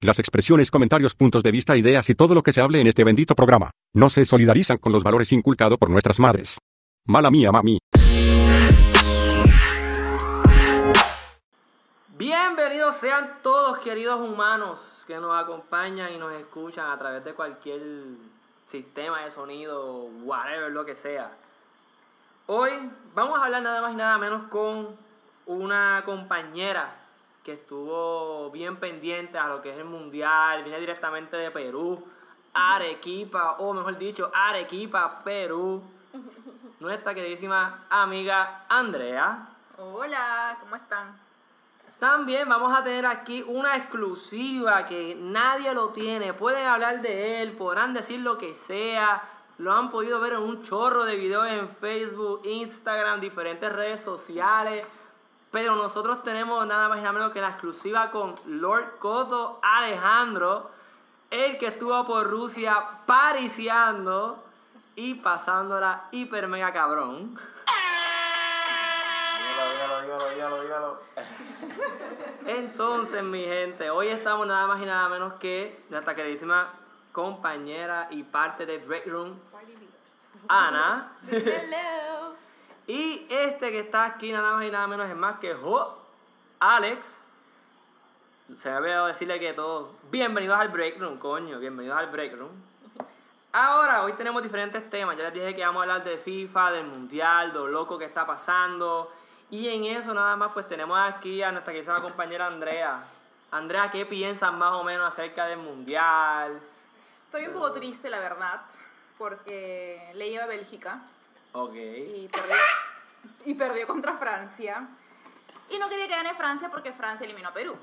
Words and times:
Las 0.00 0.20
expresiones, 0.20 0.70
comentarios, 0.70 1.16
puntos 1.16 1.42
de 1.42 1.50
vista, 1.50 1.76
ideas 1.76 2.08
y 2.08 2.14
todo 2.14 2.32
lo 2.32 2.44
que 2.44 2.52
se 2.52 2.60
hable 2.60 2.80
en 2.80 2.86
este 2.86 3.02
bendito 3.02 3.34
programa 3.34 3.72
no 3.92 4.08
se 4.08 4.24
solidarizan 4.24 4.78
con 4.78 4.92
los 4.92 5.02
valores 5.02 5.32
inculcados 5.32 5.76
por 5.76 5.90
nuestras 5.90 6.20
madres. 6.20 6.58
Mala 7.04 7.32
mía, 7.32 7.50
mami. 7.50 7.80
Bienvenidos 12.16 12.94
sean 12.94 13.42
todos 13.42 13.78
queridos 13.78 14.20
humanos 14.20 15.02
que 15.08 15.18
nos 15.18 15.36
acompañan 15.36 16.12
y 16.12 16.18
nos 16.18 16.32
escuchan 16.34 16.88
a 16.92 16.96
través 16.96 17.24
de 17.24 17.34
cualquier 17.34 17.82
sistema 18.64 19.24
de 19.24 19.32
sonido, 19.32 20.04
whatever, 20.22 20.70
lo 20.70 20.84
que 20.84 20.94
sea. 20.94 21.36
Hoy 22.46 22.70
vamos 23.16 23.40
a 23.40 23.46
hablar 23.46 23.64
nada 23.64 23.82
más 23.82 23.94
y 23.94 23.96
nada 23.96 24.16
menos 24.16 24.44
con 24.44 24.94
una 25.46 26.02
compañera 26.04 27.07
que 27.48 27.54
estuvo 27.54 28.50
bien 28.50 28.76
pendiente 28.76 29.38
a 29.38 29.48
lo 29.48 29.62
que 29.62 29.70
es 29.70 29.78
el 29.78 29.86
mundial, 29.86 30.62
viene 30.64 30.78
directamente 30.80 31.38
de 31.38 31.50
Perú, 31.50 32.04
Arequipa, 32.52 33.52
o 33.60 33.72
mejor 33.72 33.96
dicho, 33.96 34.30
Arequipa, 34.34 35.24
Perú. 35.24 35.82
Nuestra 36.80 37.14
queridísima 37.14 37.86
amiga 37.88 38.66
Andrea. 38.68 39.48
Hola, 39.78 40.58
¿cómo 40.60 40.76
están? 40.76 41.18
También 41.98 42.46
vamos 42.50 42.78
a 42.78 42.84
tener 42.84 43.06
aquí 43.06 43.42
una 43.48 43.78
exclusiva 43.78 44.84
que 44.84 45.16
nadie 45.18 45.72
lo 45.72 45.88
tiene. 45.88 46.34
Pueden 46.34 46.68
hablar 46.68 47.00
de 47.00 47.40
él, 47.40 47.52
podrán 47.52 47.94
decir 47.94 48.20
lo 48.20 48.36
que 48.36 48.52
sea. 48.52 49.22
Lo 49.56 49.72
han 49.72 49.90
podido 49.90 50.20
ver 50.20 50.34
en 50.34 50.42
un 50.42 50.62
chorro 50.62 51.06
de 51.06 51.16
videos 51.16 51.46
en 51.46 51.66
Facebook, 51.66 52.42
Instagram, 52.44 53.20
diferentes 53.20 53.72
redes 53.72 54.00
sociales. 54.00 54.86
Pero 55.50 55.76
nosotros 55.76 56.22
tenemos 56.22 56.66
nada 56.66 56.88
más 56.88 56.98
y 56.98 57.02
nada 57.02 57.12
menos 57.12 57.32
que 57.32 57.40
la 57.40 57.48
exclusiva 57.48 58.10
con 58.10 58.34
Lord 58.46 58.98
Coto 58.98 59.60
Alejandro, 59.62 60.70
el 61.30 61.56
que 61.58 61.68
estuvo 61.68 62.04
por 62.04 62.26
Rusia 62.26 62.76
pariciando 63.06 64.44
y 64.94 65.14
pasándola 65.14 66.08
hiper 66.10 66.48
mega 66.48 66.72
cabrón. 66.72 67.38
Dígalo, 69.48 70.02
dígalo, 70.02 70.30
dígalo, 70.30 70.62
dígalo. 70.62 71.00
Entonces, 72.46 73.22
mi 73.22 73.44
gente, 73.44 73.90
hoy 73.90 74.08
estamos 74.08 74.46
nada 74.46 74.66
más 74.66 74.82
y 74.82 74.86
nada 74.86 75.08
menos 75.08 75.34
que 75.34 75.84
nuestra 75.88 76.14
queridísima 76.14 76.68
compañera 77.12 78.08
y 78.10 78.22
parte 78.22 78.66
de 78.66 78.78
Break 78.78 79.06
Room, 79.06 79.38
Ana. 80.48 81.12
Hello. 81.30 82.47
Y 82.88 83.26
este 83.28 83.70
que 83.70 83.80
está 83.80 84.06
aquí 84.06 84.32
nada 84.32 84.52
más 84.52 84.64
y 84.64 84.70
nada 84.70 84.86
menos 84.86 85.10
es 85.10 85.14
más 85.14 85.38
que 85.40 85.52
Jo, 85.52 85.94
Alex. 86.58 87.18
Se 88.56 88.70
me 88.70 88.74
ha 88.74 88.78
olvidado 88.78 89.06
decirle 89.08 89.38
que 89.38 89.52
todos, 89.52 89.90
bienvenidos 90.10 90.58
al 90.58 90.70
Break 90.70 90.98
Room, 90.98 91.18
coño, 91.18 91.58
bienvenidos 91.58 91.98
al 91.98 92.06
Break 92.06 92.38
Room. 92.38 92.50
Ahora, 93.52 94.04
hoy 94.04 94.14
tenemos 94.14 94.42
diferentes 94.42 94.88
temas. 94.88 95.18
Ya 95.18 95.24
les 95.24 95.34
dije 95.34 95.54
que 95.54 95.66
vamos 95.66 95.80
a 95.80 95.90
hablar 95.90 96.02
de 96.02 96.16
FIFA, 96.16 96.72
del 96.72 96.86
Mundial, 96.86 97.52
de 97.52 97.58
lo 97.58 97.68
loco 97.68 97.98
que 97.98 98.06
está 98.06 98.26
pasando. 98.26 99.12
Y 99.50 99.68
en 99.68 99.84
eso 99.84 100.14
nada 100.14 100.34
más 100.36 100.52
pues 100.54 100.66
tenemos 100.66 100.98
aquí 100.98 101.42
a 101.42 101.52
nuestra 101.52 101.74
querida 101.74 102.00
compañera 102.00 102.46
Andrea. 102.46 103.04
Andrea, 103.50 103.90
¿qué 103.90 104.06
piensas 104.06 104.54
más 104.54 104.72
o 104.72 104.82
menos 104.82 105.06
acerca 105.06 105.44
del 105.44 105.58
Mundial? 105.58 106.58
Estoy 106.98 107.48
un 107.48 107.52
poco 107.52 107.70
triste, 107.72 108.08
la 108.08 108.20
verdad, 108.20 108.62
porque 109.18 110.10
le 110.14 110.28
iba 110.28 110.44
a 110.44 110.46
Bélgica 110.46 111.02
Ok. 111.64 111.74
y 111.74 112.28
perdió, 112.32 112.56
y 113.46 113.54
perdió 113.54 113.86
contra 113.86 114.16
Francia. 114.16 114.88
Y 115.70 115.78
no 115.78 115.88
quería 115.88 116.08
que 116.08 116.14
gane 116.14 116.34
Francia 116.34 116.70
porque 116.70 116.92
Francia 116.92 117.24
eliminó 117.24 117.48
a 117.48 117.52
Perú. 117.52 117.76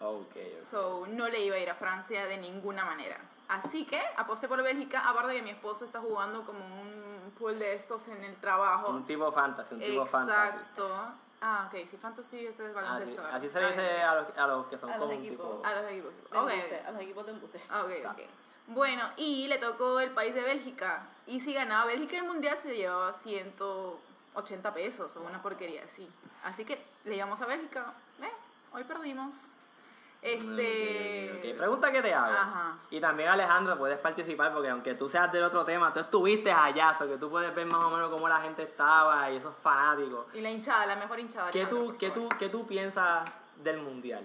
Ok, 0.00 0.34
ok. 0.36 0.58
So, 0.58 1.06
no 1.08 1.28
le 1.28 1.40
iba 1.40 1.56
a 1.56 1.58
ir 1.58 1.70
a 1.70 1.74
Francia 1.74 2.26
de 2.26 2.38
ninguna 2.38 2.84
manera. 2.84 3.18
Así 3.48 3.84
que 3.84 4.00
aposté 4.16 4.48
por 4.48 4.62
Bélgica, 4.62 5.00
aparte 5.06 5.34
que 5.36 5.42
mi 5.42 5.50
esposo 5.50 5.84
está 5.84 6.00
jugando 6.00 6.42
como 6.44 6.58
un 6.64 7.32
pool 7.38 7.58
de 7.58 7.74
estos 7.74 8.08
en 8.08 8.22
el 8.24 8.34
trabajo. 8.36 8.88
Un 8.90 9.04
tipo 9.06 9.30
fantasy, 9.30 9.74
un 9.74 9.80
tipo 9.80 10.06
fantasy. 10.06 10.56
Exacto. 10.56 10.88
Ah, 11.44 11.68
ok, 11.70 11.76
si 11.90 11.96
fantasy 11.98 12.46
este 12.46 12.62
es 12.62 12.68
Así, 12.70 12.72
baloncesto. 12.74 13.20
¿verdad? 13.22 13.36
así 13.36 13.48
se 13.48 13.58
le 13.60 13.66
Ah, 13.66 13.68
dice 13.68 13.94
ya. 13.98 14.10
a 14.10 14.14
los, 14.14 14.38
a 14.38 14.46
los 14.46 14.66
que 14.68 14.78
son 14.78 14.90
A 14.90 14.92
los 14.96 15.02
como 15.02 15.18
un 15.18 15.24
equipos. 15.26 15.56
tipo... 15.56 15.66
A 15.66 15.74
los 15.74 15.90
equipos. 15.90 16.12
De 16.14 16.38
Ok. 16.38 16.50
embuste, 16.50 16.82
a 16.86 16.90
los 16.92 17.00
equipos 17.02 17.26
de 17.26 17.32
embuste. 17.32 17.60
Ah, 17.68 17.82
ok, 17.84 17.90
ok. 18.10 18.20
Bueno, 18.68 19.02
y 19.16 19.48
le 19.48 19.58
tocó 19.58 20.00
el 20.00 20.10
país 20.10 20.34
de 20.34 20.42
Bélgica. 20.42 21.06
Y 21.26 21.40
si 21.40 21.52
ganaba 21.54 21.86
Bélgica 21.86 22.16
el 22.16 22.24
mundial, 22.24 22.56
se 22.56 22.74
llevaba 22.74 23.12
180 23.12 24.74
pesos 24.74 25.12
o 25.16 25.22
una 25.22 25.42
porquería 25.42 25.82
así. 25.84 26.08
Así 26.44 26.64
que 26.64 26.84
le 27.04 27.14
llevamos 27.16 27.40
a 27.40 27.46
Bélgica. 27.46 27.92
Eh, 28.20 28.32
hoy 28.72 28.84
perdimos. 28.84 29.50
Este. 30.22 31.32
Ok, 31.32 31.38
ok. 31.38 31.58
Pregunta 31.58 31.90
que 31.90 32.00
te 32.00 32.14
hago. 32.14 32.32
Ajá. 32.32 32.78
Y 32.90 33.00
también 33.00 33.28
Alejandro, 33.28 33.76
puedes 33.76 33.98
participar 33.98 34.52
porque 34.52 34.68
aunque 34.68 34.94
tú 34.94 35.08
seas 35.08 35.32
del 35.32 35.42
otro 35.42 35.64
tema, 35.64 35.92
tú 35.92 35.98
estuviste 35.98 36.52
allá, 36.52 36.94
so 36.94 37.08
que 37.08 37.18
tú 37.18 37.28
puedes 37.28 37.52
ver 37.52 37.66
más 37.66 37.82
o 37.82 37.90
menos 37.90 38.08
cómo 38.08 38.28
la 38.28 38.40
gente 38.40 38.62
estaba 38.62 39.28
y 39.32 39.36
esos 39.36 39.54
fanáticos. 39.56 40.26
Y 40.32 40.40
la 40.40 40.50
hinchada, 40.50 40.86
la 40.86 40.96
mejor 40.96 41.18
hinchada. 41.18 41.50
¿Qué 41.50 41.66
tú, 41.66 41.96
qué, 41.98 42.10
tú, 42.10 42.28
¿Qué 42.38 42.48
tú 42.48 42.64
piensas 42.66 43.28
del 43.56 43.78
mundial? 43.78 44.24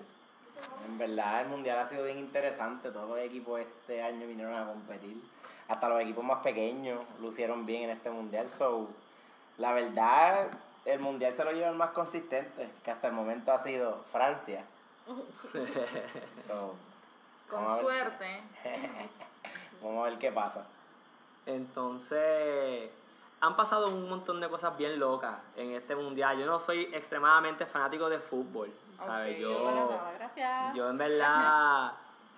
En 0.85 0.97
verdad, 0.97 1.41
el 1.41 1.49
mundial 1.49 1.79
ha 1.79 1.87
sido 1.87 2.03
bien 2.05 2.19
interesante. 2.19 2.91
Todos 2.91 3.09
los 3.09 3.19
equipos 3.19 3.59
este 3.59 4.01
año 4.01 4.27
vinieron 4.27 4.55
a 4.55 4.65
competir. 4.65 5.21
Hasta 5.67 5.89
los 5.89 6.01
equipos 6.01 6.23
más 6.23 6.41
pequeños 6.41 7.01
lucieron 7.19 7.65
bien 7.65 7.83
en 7.83 7.89
este 7.91 8.09
mundial. 8.09 8.49
So, 8.49 8.87
la 9.57 9.73
verdad, 9.73 10.49
el 10.85 10.99
mundial 10.99 11.33
se 11.33 11.43
lo 11.43 11.51
lleva 11.51 11.69
el 11.69 11.75
más 11.75 11.91
consistente, 11.91 12.69
que 12.83 12.91
hasta 12.91 13.07
el 13.07 13.13
momento 13.13 13.51
ha 13.51 13.57
sido 13.57 14.03
Francia. 14.03 14.63
So, 16.45 16.75
Con 17.49 17.79
suerte. 17.79 18.25
Vamos 19.81 20.05
a 20.05 20.09
ver 20.09 20.19
qué 20.19 20.31
pasa. 20.31 20.65
Entonces, 21.45 22.89
han 23.39 23.55
pasado 23.55 23.89
un 23.89 24.09
montón 24.09 24.39
de 24.41 24.49
cosas 24.49 24.75
bien 24.77 24.99
locas 24.99 25.35
en 25.55 25.71
este 25.73 25.95
mundial. 25.95 26.37
Yo 26.39 26.45
no 26.45 26.57
soy 26.59 26.89
extremadamente 26.93 27.65
fanático 27.65 28.09
de 28.09 28.19
fútbol, 28.19 28.71
¿sabes? 28.97 29.37
Yo, 29.39 29.57
Bueno, 29.59 29.89
nada, 29.91 30.11
gracias. 30.17 30.73
yo 30.75 30.89
en 30.89 30.97
verdad 30.97 31.91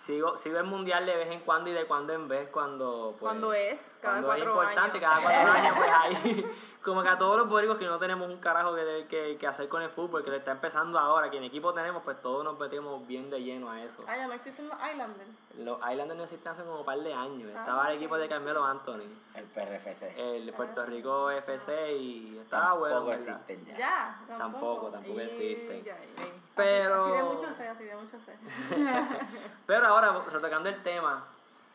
sigo, 0.05 0.35
sigo 0.35 0.57
el 0.57 0.65
mundial 0.65 1.05
de 1.05 1.15
vez 1.15 1.29
en 1.31 1.39
cuando 1.41 1.69
y 1.69 1.73
de 1.73 1.85
cuando 1.85 2.13
en 2.13 2.27
vez 2.27 2.49
cuando... 2.49 3.11
pues, 3.19 3.19
Cuando 3.31 3.53
es, 3.53 3.91
cada 4.01 4.21
cuando 4.21 4.27
cuatro 4.27 4.63
es 4.63 4.69
importante, 4.69 4.97
años. 4.97 5.09
cada 5.09 5.21
cuatro 5.21 5.51
años, 5.53 5.73
pues 5.77 5.89
ahí, 5.93 6.51
como 6.83 7.03
que 7.03 7.09
a 7.09 7.17
todos 7.17 7.37
los 7.37 7.49
boricos 7.49 7.77
que 7.77 7.85
no 7.85 7.97
tenemos 7.99 8.29
un 8.29 8.37
carajo 8.37 8.73
que, 8.73 9.05
que, 9.09 9.37
que 9.37 9.47
hacer 9.47 9.67
con 9.67 9.81
el 9.81 9.89
fútbol, 9.89 10.23
que 10.23 10.29
lo 10.29 10.37
está 10.37 10.51
empezando 10.51 10.97
ahora, 10.97 11.29
que 11.29 11.37
en 11.37 11.43
equipo 11.43 11.73
tenemos, 11.73 12.01
pues 12.03 12.21
todos 12.21 12.43
nos 12.43 12.57
metemos 12.57 13.05
bien 13.05 13.29
de 13.29 13.41
lleno 13.41 13.69
a 13.69 13.81
eso. 13.83 13.97
Ah, 14.07 14.15
ya 14.15 14.27
no 14.27 14.33
existen 14.33 14.67
los 14.67 14.77
Islanders. 14.89 15.29
Los 15.57 15.77
Islanders 15.79 16.15
no 16.17 16.23
existen 16.23 16.51
hace 16.51 16.63
como 16.63 16.79
un 16.79 16.85
par 16.85 16.99
de 16.99 17.13
años. 17.13 17.51
Ah, 17.53 17.59
Estaba 17.59 17.91
el 17.91 17.97
equipo 17.97 18.17
de 18.17 18.29
Carmelo 18.29 18.63
Anthony, 18.65 19.03
El 19.35 19.43
PRFC. 19.45 20.13
el 20.17 20.53
Puerto 20.53 20.85
Rico 20.85 21.29
FC 21.31 21.93
y 21.97 22.37
estaba 22.37 22.73
bueno. 22.75 22.95
Tampoco 22.95 23.13
existen 23.13 23.65
ya. 23.65 23.77
Ya, 23.77 24.37
Tampoco, 24.37 24.87
tampoco 24.87 25.19
existen. 25.19 25.83
Ay, 25.83 25.89
ay. 26.17 26.33
Pero, 26.55 26.95
Así 26.95 27.11
de 27.11 27.23
mucha 27.23 27.53
fe, 27.53 27.67
así 27.67 27.83
de 27.83 27.95
mucha 27.95 28.17
fe. 28.19 28.37
pero 29.65 29.87
ahora, 29.87 30.13
retocando 30.31 30.69
el 30.69 30.81
tema, 30.83 31.25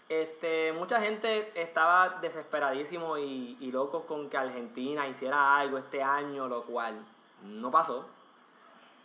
este, 0.09 0.73
mucha 0.73 1.01
gente 1.01 1.51
estaba 1.61 2.19
desesperadísimo 2.21 3.19
y, 3.19 3.57
y 3.61 3.73
loco 3.73 4.07
con 4.07 4.29
que 4.29 4.37
Argentina 4.37 5.09
hiciera 5.09 5.57
algo 5.57 5.79
este 5.79 6.03
año, 6.03 6.49
lo 6.49 6.65
cual 6.65 6.95
no 7.43 7.71
pasó. 7.71 8.07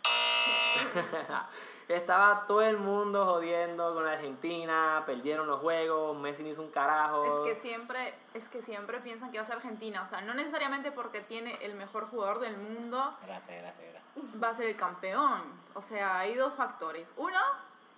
Estaba 1.88 2.46
todo 2.46 2.62
el 2.62 2.78
mundo 2.78 3.24
jodiendo 3.24 3.94
con 3.94 4.06
Argentina, 4.06 5.02
perdieron 5.06 5.48
los 5.48 5.58
juegos, 5.58 6.16
Messi 6.18 6.44
no 6.44 6.48
hizo 6.48 6.62
un 6.62 6.70
carajo. 6.70 7.24
Es 7.24 7.52
que 7.52 7.60
siempre, 7.60 8.14
es 8.32 8.44
que 8.44 8.62
siempre 8.62 9.00
piensan 9.00 9.32
que 9.32 9.38
va 9.38 9.42
a 9.42 9.46
ser 9.46 9.56
Argentina. 9.56 10.00
O 10.02 10.06
sea, 10.06 10.20
no 10.20 10.32
necesariamente 10.34 10.92
porque 10.92 11.20
tiene 11.20 11.52
el 11.62 11.74
mejor 11.74 12.06
jugador 12.08 12.38
del 12.38 12.56
mundo 12.58 13.12
Gracias, 13.26 13.60
gracias, 13.60 13.88
gracias. 13.90 14.42
va 14.42 14.50
a 14.50 14.54
ser 14.54 14.66
el 14.66 14.76
campeón. 14.76 15.42
O 15.74 15.82
sea, 15.82 16.20
hay 16.20 16.36
dos 16.36 16.54
factores. 16.54 17.12
Uno, 17.16 17.40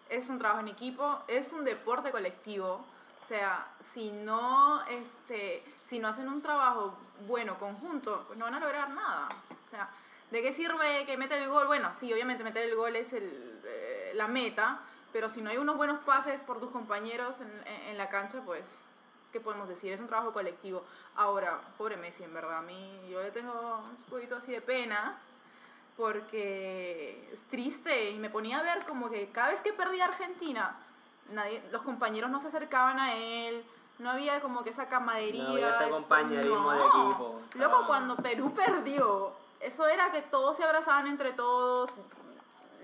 es 0.08 0.28
un 0.28 0.38
trabajo 0.38 0.60
en 0.60 0.68
equipo, 0.68 1.22
es 1.28 1.52
un 1.52 1.64
deporte 1.64 2.10
colectivo. 2.10 2.84
O 3.24 3.28
sea, 3.28 3.66
si 3.94 4.10
no, 4.10 4.82
este, 4.86 5.65
si 5.88 5.98
no 5.98 6.09
hacen 6.09 6.28
un 6.28 6.42
trabajo 6.42 6.97
bueno, 7.27 7.56
conjunto, 7.59 8.24
pues 8.27 8.38
no 8.38 8.44
van 8.47 8.54
a 8.54 8.60
lograr 8.60 8.91
nada. 8.91 9.28
O 9.50 9.71
sea, 9.71 9.88
¿de 10.30 10.42
qué 10.42 10.53
sirve 10.53 11.06
que 11.06 11.16
meta 11.16 11.36
el 11.36 11.48
gol? 11.48 11.66
Bueno, 11.66 11.92
sí, 11.98 12.12
obviamente 12.12 12.44
meter 12.44 12.65
el 12.65 12.74
gol 12.77 12.94
es 12.97 13.12
el, 13.12 13.62
eh, 13.65 14.12
la 14.16 14.28
meta, 14.28 14.80
pero 15.12 15.28
si 15.28 15.41
no 15.41 15.50
hay 15.50 15.56
unos 15.56 15.77
buenos 15.77 16.00
pases 16.04 16.42
por 16.42 16.59
tus 16.60 16.71
compañeros 16.71 17.36
en, 17.41 17.88
en- 17.88 17.97
la 17.98 18.09
cancha, 18.09 18.42
pues, 18.44 18.84
¿qué 19.32 19.41
podemos 19.41 19.68
decir? 19.68 19.92
Es 19.92 20.00
un 20.00 20.09
trabajo 20.09 20.32
colectivo. 20.32 20.84
Ahora, 21.16 21.60
pobre 21.78 21.97
Messi, 21.97 22.24
en 22.24 22.34
verdad, 22.34 22.59
a 22.59 22.62
mí 22.62 23.00
yo 23.10 23.22
le 23.22 23.30
tengo 23.30 23.78
un 23.78 23.97
poquito 24.10 24.36
así 24.36 24.50
de 24.53 24.60
pena, 24.60 25.18
porque 25.97 27.28
es 27.33 27.41
triste 27.50 28.10
y 28.10 28.18
me 28.18 28.30
ponía 28.30 28.59
a 28.59 28.62
ver 28.62 28.84
como 28.86 29.10
que 29.10 29.30
cada 29.30 29.48
vez 29.50 29.60
que 29.60 29.72
perdía 29.72 30.06
Argentina, 30.06 30.77
nadie, 31.30 31.62
los 31.71 31.83
compañeros 31.83 32.30
no 32.30 32.41
se 32.41 32.48
acercaban 32.48 32.98
a 32.98 33.15
él, 33.15 33.65
no 33.98 34.10
había 34.10 34.41
como 34.41 34.65
que 34.65 34.71
esa 34.71 34.89
camadería. 34.89 35.44
No 35.44 35.50
había 35.53 35.71
ese 35.74 35.84
es- 35.84 35.91
compañerismo 35.91 36.71
de 36.72 36.78
equipo. 36.78 37.41
Loco, 37.54 37.77
Ah. 37.83 37.86
cuando 37.86 38.16
Perú 38.16 38.53
perdió, 38.54 39.33
eso 39.60 39.86
era 39.86 40.10
que 40.10 40.22
todos 40.22 40.56
se 40.56 40.65
abrazaban 40.65 41.06
entre 41.06 41.33
todos, 41.33 41.91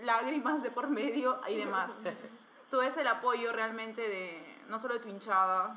lágrimas 0.02 0.62
de 0.62 0.70
por 0.70 0.88
medio 0.88 1.40
y 1.48 1.56
demás. 1.56 1.90
tú 2.70 2.78
ves 2.78 2.96
el 2.98 3.08
apoyo 3.08 3.52
realmente 3.52 4.02
de, 4.02 4.60
no 4.68 4.78
solo 4.78 4.94
de 4.94 5.00
tu 5.00 5.08
hinchada, 5.08 5.76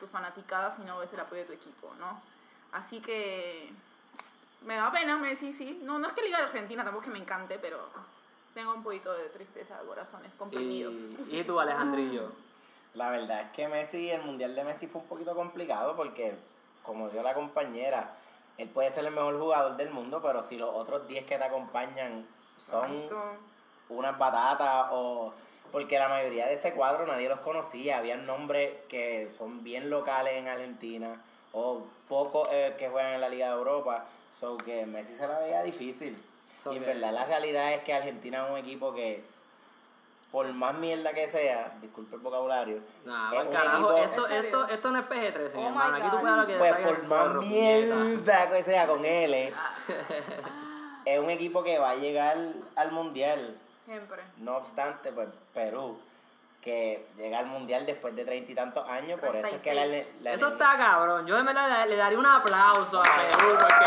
tu 0.00 0.06
fanaticada, 0.06 0.70
sino 0.72 0.98
ves 0.98 1.12
el 1.12 1.20
apoyo 1.20 1.42
de 1.42 1.46
tu 1.46 1.52
equipo, 1.52 1.92
¿no? 1.98 2.20
Así 2.72 3.00
que 3.00 3.72
me 4.64 4.76
da 4.76 4.90
pena, 4.90 5.16
Messi, 5.16 5.52
sí. 5.52 5.80
No, 5.82 5.98
no 5.98 6.06
es 6.06 6.12
que 6.12 6.22
Liga 6.22 6.38
de 6.38 6.44
Argentina 6.44 6.84
tampoco 6.84 7.04
es 7.04 7.08
que 7.08 7.12
me 7.12 7.22
encante, 7.22 7.58
pero 7.58 7.78
tengo 8.54 8.72
un 8.72 8.82
poquito 8.82 9.12
de 9.12 9.28
tristeza 9.30 9.78
de 9.80 9.86
corazones 9.86 10.32
comprimidos. 10.38 10.96
Y, 11.30 11.40
y 11.40 11.44
tú, 11.44 11.58
Alejandrillo. 11.58 12.32
La 12.94 13.10
verdad 13.10 13.40
es 13.40 13.50
que 13.52 13.68
Messi, 13.68 14.10
el 14.10 14.22
mundial 14.22 14.54
de 14.54 14.64
Messi 14.64 14.86
fue 14.86 15.00
un 15.00 15.06
poquito 15.06 15.34
complicado 15.34 15.96
porque, 15.96 16.36
como 16.82 17.08
dio 17.08 17.22
la 17.22 17.32
compañera, 17.32 18.14
él 18.58 18.68
puede 18.68 18.90
ser 18.90 19.06
el 19.06 19.12
mejor 19.12 19.38
jugador 19.38 19.76
del 19.76 19.90
mundo, 19.90 20.20
pero 20.22 20.42
si 20.42 20.56
los 20.56 20.68
otros 20.74 21.08
10 21.08 21.24
que 21.24 21.38
te 21.38 21.44
acompañan 21.44 22.26
son 22.58 22.90
unas 23.88 24.18
batatas 24.18 24.88
o 24.90 25.32
porque 25.70 25.98
la 25.98 26.08
mayoría 26.08 26.46
de 26.46 26.54
ese 26.54 26.74
cuadro 26.74 27.06
nadie 27.06 27.30
los 27.30 27.40
conocía, 27.40 27.96
habían 27.96 28.26
nombres 28.26 28.78
que 28.88 29.32
son 29.34 29.64
bien 29.64 29.88
locales 29.88 30.34
en 30.34 30.48
Argentina 30.48 31.18
o 31.52 31.82
pocos 32.08 32.48
eh, 32.50 32.74
que 32.78 32.88
juegan 32.88 33.14
en 33.14 33.20
la 33.20 33.28
Liga 33.28 33.48
de 33.48 33.54
Europa, 33.54 34.04
so 34.38 34.56
que 34.56 34.86
Messi 34.86 35.14
se 35.14 35.26
la 35.26 35.38
veía 35.38 35.62
difícil. 35.62 36.16
So 36.56 36.72
y 36.72 36.76
en 36.76 36.86
verdad 36.86 37.12
la 37.12 37.24
realidad 37.26 37.72
es 37.72 37.82
que 37.82 37.94
Argentina 37.94 38.44
es 38.44 38.50
un 38.50 38.58
equipo 38.58 38.92
que 38.94 39.24
por 40.32 40.50
más 40.54 40.74
mierda 40.78 41.12
que 41.12 41.26
sea, 41.26 41.76
disculpe 41.82 42.16
el 42.16 42.22
vocabulario, 42.22 42.80
Nah, 43.04 43.34
es 43.34 43.46
un 43.46 43.52
carajo, 43.52 43.96
equipo 43.96 43.96
esto, 43.98 44.28
esto, 44.28 44.68
esto 44.68 44.90
no 44.90 44.98
es 45.00 45.04
PG-13, 45.04 45.56
mi 45.56 45.60
Oh 45.60 45.60
my 45.60 45.66
hermano. 45.66 45.96
Aquí 45.96 46.08
tú 46.10 46.20
puedes 46.20 46.36
lo 46.38 46.46
que 46.46 46.56
pues 46.56 46.74
por 46.76 47.02
más 47.04 47.34
mierda 47.34 48.50
que 48.50 48.62
sea 48.62 48.86
con 48.86 49.04
él, 49.04 49.34
eh, 49.34 49.52
es 51.04 51.18
un 51.20 51.28
equipo 51.28 51.62
que 51.62 51.78
va 51.78 51.90
a 51.90 51.96
llegar 51.96 52.38
al 52.76 52.92
mundial. 52.92 53.58
Siempre. 53.84 54.22
No 54.38 54.56
obstante, 54.56 55.12
pues 55.12 55.28
Perú, 55.52 55.98
que 56.62 57.06
llega 57.16 57.40
al 57.40 57.46
mundial 57.46 57.84
después 57.86 58.14
de 58.14 58.24
treinta 58.24 58.52
y 58.52 58.54
tantos 58.54 58.88
años, 58.88 59.18
por 59.20 59.34
eso 59.34 59.48
es 59.48 59.60
que 59.62 59.74
la, 59.74 59.82
36. 59.82 60.12
la- 60.22 60.32
Eso 60.32 60.48
está 60.48 60.76
cabrón. 60.78 61.26
Yo 61.26 61.36
en 61.36 61.44
verdad 61.44 61.82
le, 61.82 61.88
le 61.90 61.96
daría 61.96 62.18
un 62.18 62.26
aplauso 62.26 63.00
a 63.00 63.02
Perú 63.02 63.56
porque 63.58 63.84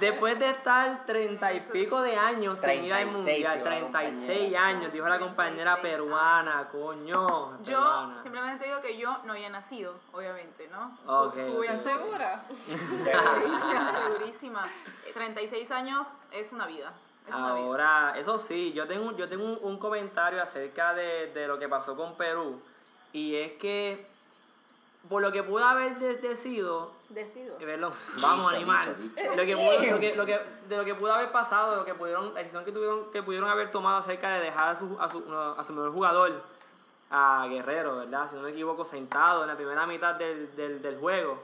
después 0.00 0.38
de 0.38 0.50
estar 0.50 1.04
treinta 1.06 1.52
y 1.52 1.60
pico 1.60 2.00
de 2.02 2.16
años 2.16 2.58
sin 2.58 2.84
ir 2.84 2.92
al 2.92 3.08
36, 3.08 3.16
mundial, 3.16 3.58
la 3.58 3.62
36 3.62 3.82
compañera. 4.22 4.66
años, 4.66 4.92
dijo 4.92 5.06
la 5.08 5.18
compañera 5.18 5.76
36 5.76 5.82
peruana, 5.94 6.68
coño. 6.70 7.58
Yo 7.62 7.64
peruana. 7.64 8.22
simplemente 8.22 8.64
digo 8.66 8.80
que 8.80 8.96
yo 8.98 9.18
no 9.24 9.32
había 9.32 9.48
nacido, 9.50 9.98
obviamente, 10.12 10.68
¿no? 10.68 10.96
Ok, 11.06 11.34
Juventud. 11.34 11.90
ok. 11.90 12.08
¿Segura? 12.08 12.42
Segurísima, 13.04 13.92
segurísima. 13.92 14.68
Eh, 15.06 15.12
36 15.14 15.70
años 15.72 16.06
es 16.32 16.52
una 16.52 16.66
vida. 16.66 16.92
Ahora, 17.32 18.14
eso 18.16 18.38
sí, 18.38 18.72
yo 18.72 18.86
tengo, 18.86 19.16
yo 19.16 19.28
tengo 19.28 19.44
un, 19.44 19.58
un 19.62 19.78
comentario 19.78 20.42
acerca 20.42 20.94
de, 20.94 21.26
de 21.32 21.46
lo 21.46 21.58
que 21.58 21.68
pasó 21.68 21.96
con 21.96 22.16
Perú. 22.16 22.60
Y 23.12 23.34
es 23.36 23.52
que, 23.52 24.06
por 25.08 25.22
lo 25.22 25.32
que 25.32 25.42
pudo 25.42 25.64
haber 25.64 25.98
de- 25.98 26.16
decido, 26.18 26.92
vamos 28.20 28.52
animal. 28.52 28.96
Lo 29.36 29.44
que 29.44 29.56
pudo- 29.56 29.90
lo 29.92 30.00
que- 30.00 30.14
lo 30.16 30.26
que- 30.26 30.40
de 30.68 30.76
lo 30.76 30.84
que 30.84 30.94
pudo 30.94 31.12
haber 31.14 31.30
pasado, 31.32 31.70
de 31.72 31.76
lo 31.78 31.84
que 31.84 31.94
pudieron, 31.94 32.32
la 32.34 32.40
decisión 32.40 32.64
que 32.64 32.72
tuvieron, 32.72 33.10
que 33.10 33.22
pudieron 33.22 33.48
haber 33.48 33.70
tomado 33.70 33.98
acerca 33.98 34.30
de 34.30 34.40
dejar 34.40 34.70
a 34.70 34.76
su, 34.76 34.96
a 35.00 35.08
su, 35.08 35.24
a 35.58 35.62
su 35.64 35.72
mejor 35.72 35.92
jugador, 35.92 36.42
a 37.10 37.46
Guerrero, 37.48 37.96
¿verdad? 37.96 38.28
Si 38.28 38.34
no 38.34 38.42
me 38.42 38.50
equivoco, 38.50 38.84
sentado 38.84 39.42
en 39.42 39.48
la 39.48 39.56
primera 39.56 39.86
mitad 39.86 40.14
del, 40.16 40.54
del, 40.56 40.82
del 40.82 40.98
juego. 40.98 41.40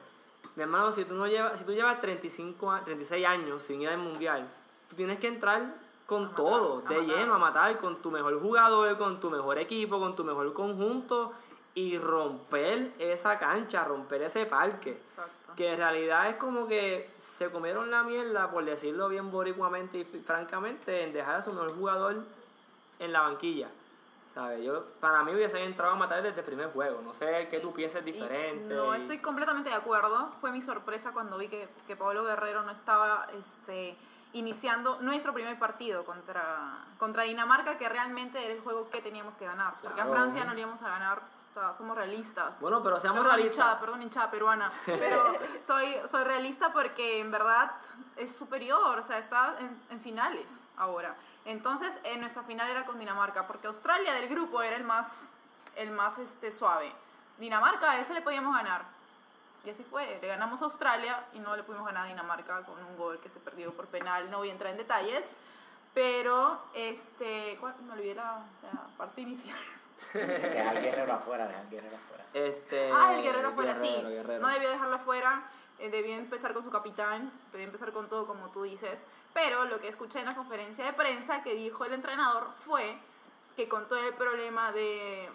Mi 0.57 0.65
hermano, 0.65 0.91
si 0.93 1.05
tú 1.05 1.15
no 1.15 1.27
llevas, 1.29 1.59
si 1.59 1.65
tú 1.65 1.73
llevas 1.73 2.01
35, 2.01 2.73
a- 2.73 2.81
36 2.81 3.25
años 3.27 3.63
sin 3.63 3.81
ir 3.81 3.89
al 3.89 3.99
mundial, 3.99 4.47
tú 4.93 4.97
tienes 4.97 5.19
que 5.19 5.29
entrar 5.29 5.75
con 6.05 6.25
matar, 6.25 6.37
todo, 6.37 6.83
a 6.85 6.89
de 6.91 7.01
matar. 7.01 7.17
lleno, 7.17 7.35
a 7.35 7.39
matar, 7.39 7.79
con 7.79 8.03
tu 8.03 8.11
mejor 8.11 8.39
jugador, 8.41 8.95
con 8.99 9.19
tu 9.21 9.31
mejor 9.31 9.59
equipo, 9.59 9.99
con 9.99 10.15
tu 10.15 10.23
mejor 10.23 10.53
conjunto 10.53 11.33
y 11.75 11.97
romper 11.97 12.93
esa 12.99 13.39
cancha, 13.39 13.85
romper 13.85 14.23
ese 14.23 14.45
parque. 14.45 14.91
Exacto. 14.91 15.55
Que 15.57 15.73
en 15.73 15.79
realidad 15.79 16.29
es 16.29 16.37
como 16.37 16.67
que 16.67 17.11
se 17.19 17.51
comieron 17.51 17.91
la 17.91 18.03
mierda, 18.03 18.51
por 18.51 18.65
decirlo 18.67 19.09
bien 19.09 19.31
boricuamente 19.31 20.01
y 20.01 20.05
francamente, 20.05 21.05
en 21.05 21.15
dejar 21.15 21.37
a 21.37 21.43
su 21.43 21.53
mejor 21.53 21.75
jugador 21.75 22.25
en 22.99 23.13
la 23.13 23.23
banquilla. 23.23 23.71
¿Sabes? 24.35 24.65
Yo, 24.65 24.85
para 25.01 25.23
mí 25.25 25.35
hubiese 25.35 25.63
entrado 25.63 25.93
a 25.93 25.97
matar 25.97 26.23
desde 26.23 26.41
el 26.41 26.47
primer 26.47 26.73
juego. 26.73 27.03
No 27.03 27.13
sé 27.13 27.49
qué 27.51 27.61
tú 27.61 27.73
pienses 27.75 28.01
Y 28.07 28.13
diferente. 28.13 28.75
No 28.75 28.95
y- 28.95 28.99
estoy 28.99 29.19
completamente 29.19 29.69
de 29.69 29.77
acuerdo. 29.77 30.33
Fue 30.41 30.51
mi 30.53 30.63
sorpresa 30.63 31.13
cuando 31.13 31.37
vi 31.37 31.49
que, 31.49 31.69
que 31.87 31.97
Pablo 31.97 32.25
Guerrero 32.25 32.63
no 32.63 32.71
estaba 32.71 33.27
este, 33.39 33.95
iniciando 34.33 34.99
nuestro 35.03 35.35
primer 35.35 35.59
partido 35.59 36.05
contra, 36.07 36.79
contra 36.99 37.25
Dinamarca, 37.25 37.77
que 37.77 37.89
realmente 37.91 38.43
era 38.43 38.55
el 38.55 38.61
juego 38.63 38.89
que 38.89 39.03
teníamos 39.03 39.35
que 39.35 39.45
ganar. 39.45 39.75
Porque 39.83 39.97
Claro. 39.97 40.11
a 40.11 40.15
Francia 40.15 40.45
no 40.47 40.55
le 40.55 40.61
íbamos 40.61 40.81
a 40.81 40.89
ganar. 40.89 41.21
O 41.51 41.55
sea, 41.55 41.71
somos 41.75 41.95
realistas. 41.99 42.59
Bueno, 42.61 42.83
pero 42.83 42.99
seamos 42.99 43.21
perdón, 43.21 43.37
realistas. 43.37 43.57
hinchada, 43.67 43.81
perdón, 43.81 44.01
hinchada 44.01 44.31
peruana. 44.31 44.69
Pero 44.87 45.35
soy, 45.67 45.95
soy 46.11 46.25
realista 46.25 46.73
porque 46.73 47.21
en 47.21 47.31
verdad 47.31 47.71
es 48.17 48.35
superior. 48.35 48.99
O 48.99 49.03
sea, 49.03 49.19
está 49.19 49.55
en, 49.61 49.79
en 49.91 50.01
finales 50.01 50.47
ahora. 50.83 51.15
Entonces, 51.45 51.93
en 52.05 52.21
nuestra 52.21 52.43
final 52.43 52.69
era 52.71 52.85
con 52.85 52.99
Dinamarca. 52.99 53.47
Porque 53.47 53.67
Australia 53.67 54.13
del 54.15 54.29
grupo 54.29 54.63
era 54.63 54.77
el 54.77 54.85
más, 54.85 55.29
el 55.77 55.91
más 55.91 56.19
este, 56.19 56.51
suave. 56.51 56.93
Dinamarca, 57.39 57.91
a 57.93 57.99
ese 57.99 58.15
le 58.15 58.23
podíamos 58.23 58.55
ganar. 58.55 58.85
Y 59.65 59.71
así 59.71 59.85
fue. 59.89 60.19
Le 60.21 60.29
ganamos 60.29 60.61
a 60.61 60.65
Australia 60.65 61.25
y 61.35 61.39
no 61.39 61.57
le 61.57 61.63
pudimos 61.63 61.87
ganar 61.87 62.05
a 62.05 62.09
Dinamarca 62.09 62.63
con 62.65 62.83
un 62.85 62.97
gol 62.97 63.19
que 63.21 63.29
se 63.29 63.39
perdió 63.41 63.73
por 63.75 63.87
penal. 63.87 64.31
No 64.31 64.39
voy 64.39 64.49
a 64.51 64.53
entrar 64.53 64.71
en 64.71 64.77
detalles. 64.77 65.37
Pero, 65.95 66.61
este. 66.75 67.57
¿cuál? 67.61 67.75
Me 67.83 67.93
olvidé 67.93 68.15
la, 68.15 68.43
la 68.63 68.89
parte 68.97 69.21
inicial. 69.21 69.59
Deja 70.15 70.71
al 70.71 70.81
guerrero 70.83 71.13
afuera, 71.15 71.47
deja 71.47 71.61
al 71.61 71.71
guerrero 71.71 71.97
afuera. 71.97 72.25
Este, 72.35 72.91
Ah, 72.93 73.15
el 73.15 73.23
guerrero 73.23 73.53
fuera, 73.53 73.75
sí. 73.77 73.89
Guerrero, 73.89 74.09
Guerrero. 74.09 74.41
No 74.43 74.49
debió 74.49 74.71
dejarlo 74.71 74.99
fuera. 75.01 75.43
eh, 75.79 75.91
debió 75.91 76.15
empezar 76.15 76.55
con 76.55 76.63
su 76.63 76.71
capitán. 76.71 77.31
Debió 77.53 77.67
empezar 77.67 77.93
con 77.93 78.09
todo, 78.09 78.27
como 78.27 78.49
tú 78.51 78.63
dices. 78.63 78.99
Pero 79.35 79.65
lo 79.65 79.79
que 79.81 79.89
escuché 79.89 80.21
en 80.21 80.27
la 80.27 80.35
conferencia 80.35 80.85
de 80.85 80.93
prensa 80.93 81.43
que 81.43 81.55
dijo 81.55 81.85
el 81.85 81.95
entrenador 81.95 82.51
fue 82.53 82.99
que 83.57 83.69
con 83.69 83.87
todo 83.89 83.99
el 84.07 84.15
problema 84.15 84.73
de, 84.73 85.31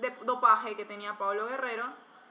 de 0.00 0.10
dopaje 0.24 0.74
que 0.76 0.84
tenía 0.84 1.16
Pablo 1.18 1.46
Guerrero, 1.46 1.84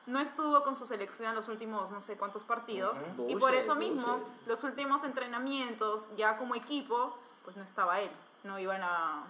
no 0.08 0.20
estuvo 0.20 0.64
con 0.64 0.76
su 0.76 0.86
selección 0.86 1.30
en 1.30 1.36
los 1.36 1.48
últimos 1.48 1.90
no 1.92 2.00
sé 2.00 2.16
cuántos 2.16 2.44
partidos. 2.44 2.98
Ujú. 3.14 3.28
Y 3.30 3.36
por 3.36 3.54
eso 3.56 3.76
mismo, 3.76 4.20
los 4.46 4.64
últimos 4.64 5.04
entrenamientos, 5.04 6.10
ya 6.16 6.38
como 6.38 6.56
equipo, 6.56 7.18
pues 7.44 7.56
no 7.58 7.64
estaba 7.64 8.00
él. 8.00 8.10
No 8.44 8.60
iban 8.60 8.82
a, 8.84 9.24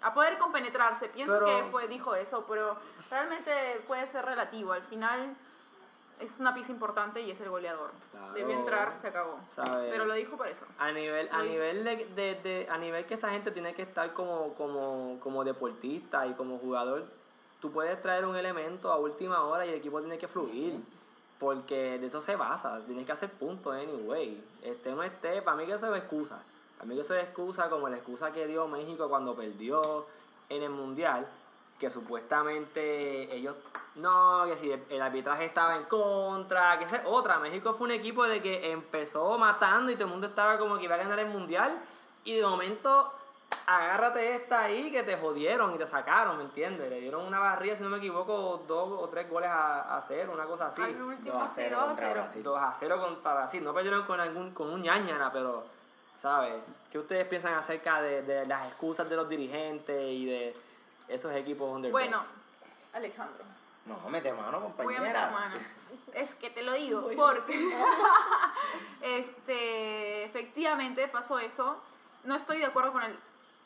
a 0.00 0.14
poder 0.14 0.38
compenetrarse. 0.38 1.08
Pienso 1.10 1.34
Pero- 1.38 1.46
que 1.46 1.64
fue, 1.70 1.88
dijo 1.88 2.14
eso, 2.14 2.46
pero 2.48 2.76
realmente 3.10 3.84
puede 3.86 4.06
ser 4.08 4.24
relativo. 4.24 4.72
Al 4.72 4.82
final 4.82 5.36
es 6.20 6.38
una 6.38 6.54
pieza 6.54 6.70
importante 6.72 7.20
y 7.20 7.30
es 7.30 7.40
el 7.40 7.50
goleador. 7.50 7.90
Claro. 8.10 8.32
Debió 8.34 8.56
entrar, 8.56 8.96
se 9.00 9.08
acabó. 9.08 9.38
¿Sabe? 9.54 9.88
Pero 9.90 10.04
lo 10.04 10.14
dijo 10.14 10.36
por 10.36 10.46
eso. 10.46 10.64
A 10.78 10.92
nivel, 10.92 11.28
a 11.32 11.44
hizo. 11.44 11.52
nivel 11.54 11.84
de, 11.84 11.96
de- 12.14 12.34
de- 12.42 12.66
a 12.70 12.78
nivel 12.78 13.04
que 13.06 13.14
esa 13.14 13.30
gente 13.30 13.50
tiene 13.50 13.74
que 13.74 13.82
estar 13.82 14.12
como, 14.12 14.54
como, 14.54 15.18
como 15.20 15.42
deportista 15.44 16.26
y 16.26 16.34
como 16.34 16.58
jugador, 16.58 17.04
tú 17.60 17.72
puedes 17.72 18.00
traer 18.00 18.24
un 18.26 18.36
elemento 18.36 18.92
a 18.92 18.96
última 18.96 19.42
hora 19.44 19.66
y 19.66 19.70
el 19.70 19.74
equipo 19.76 20.00
tiene 20.00 20.18
que 20.18 20.28
fluir. 20.28 20.74
Porque 21.38 21.98
de 21.98 22.06
eso 22.06 22.20
se 22.20 22.36
basa, 22.36 22.78
tienes 22.86 23.04
que 23.04 23.10
hacer 23.12 23.28
puntos 23.30 23.74
anyway. 23.74 24.40
Este 24.62 24.92
no 24.94 25.02
esté, 25.02 25.42
para 25.42 25.56
mí 25.56 25.66
que 25.66 25.72
eso 25.72 25.92
es 25.92 26.00
excusa. 26.00 26.40
Para 26.78 26.88
mí 26.88 26.94
que 26.94 27.00
eso 27.00 27.14
es 27.14 27.24
excusa 27.24 27.68
como 27.68 27.88
la 27.88 27.96
excusa 27.96 28.30
que 28.32 28.46
dio 28.46 28.68
México 28.68 29.08
cuando 29.08 29.34
perdió 29.34 30.06
en 30.48 30.62
el 30.62 30.70
mundial. 30.70 31.26
Que 31.82 31.90
supuestamente 31.90 33.34
ellos, 33.34 33.56
no, 33.96 34.44
que 34.46 34.56
si 34.56 34.70
el, 34.70 35.02
arbitraje 35.02 35.46
estaba 35.46 35.74
en 35.74 35.82
contra, 35.86 36.78
que 36.78 36.84
es 36.84 36.92
otra. 37.06 37.40
México 37.40 37.74
fue 37.74 37.86
un 37.86 37.90
equipo 37.90 38.22
de 38.22 38.40
que 38.40 38.70
empezó 38.70 39.36
matando 39.36 39.90
y 39.90 39.94
todo 39.94 40.04
el 40.04 40.12
mundo 40.12 40.28
estaba 40.28 40.58
como 40.58 40.78
que 40.78 40.84
iba 40.84 40.94
a 40.94 40.98
ganar 40.98 41.18
el 41.18 41.26
mundial. 41.26 41.76
Y 42.22 42.36
de 42.36 42.42
momento, 42.42 43.12
agárrate 43.66 44.32
esta 44.36 44.60
ahí 44.60 44.92
que 44.92 45.02
te 45.02 45.16
jodieron 45.16 45.74
y 45.74 45.78
te 45.78 45.84
sacaron, 45.88 46.38
¿me 46.38 46.44
entiendes? 46.44 46.88
Le 46.88 47.00
dieron 47.00 47.26
una 47.26 47.40
barrilla, 47.40 47.74
si 47.74 47.82
no 47.82 47.88
me 47.88 47.98
equivoco, 47.98 48.62
dos 48.68 49.02
o 49.02 49.08
tres 49.08 49.28
goles 49.28 49.50
a, 49.50 49.96
a 49.96 50.00
cero, 50.02 50.30
una 50.32 50.44
cosa 50.44 50.68
así. 50.68 50.80
Al 50.80 51.02
último, 51.02 51.34
2 51.34 51.42
a 51.42 51.48
sí, 51.48 51.54
0 51.56 51.70
2 51.70 51.82
a 51.82 51.86
contra 51.86 52.06
0. 52.06 52.20
Brasil. 52.20 52.42
2 52.44 52.60
a 52.62 52.76
0 52.78 53.00
contra 53.00 53.34
Brasil. 53.34 53.64
No 53.64 53.74
perdieron 53.74 54.04
con 54.04 54.20
algún 54.20 54.54
con 54.54 54.70
un 54.70 54.82
ñañana, 54.82 55.32
pero, 55.32 55.64
¿sabes? 56.14 56.62
¿Qué 56.92 57.00
ustedes 57.00 57.26
piensan 57.26 57.54
acerca 57.54 58.00
de, 58.00 58.22
de 58.22 58.46
las 58.46 58.68
excusas 58.68 59.10
de 59.10 59.16
los 59.16 59.28
dirigentes 59.28 60.00
y 60.04 60.26
de 60.26 60.54
esos 61.08 61.32
equipos 61.34 61.68
underdogs? 61.74 61.92
Bueno, 61.92 62.20
Alejandro, 62.94 63.44
No, 63.86 64.08
mete 64.10 64.32
mano, 64.32 64.60
compañera. 64.60 64.84
voy 64.84 64.94
a 64.94 65.00
meter 65.12 65.30
mano. 65.30 65.54
Es 66.14 66.34
que 66.34 66.50
te 66.50 66.62
lo 66.62 66.72
digo, 66.74 67.10
porque 67.16 67.54
este, 69.02 70.24
efectivamente 70.24 71.08
pasó 71.08 71.38
eso. 71.38 71.76
No 72.24 72.34
estoy 72.36 72.58
de 72.58 72.66
acuerdo 72.66 72.92
con 72.92 73.02
el 73.02 73.18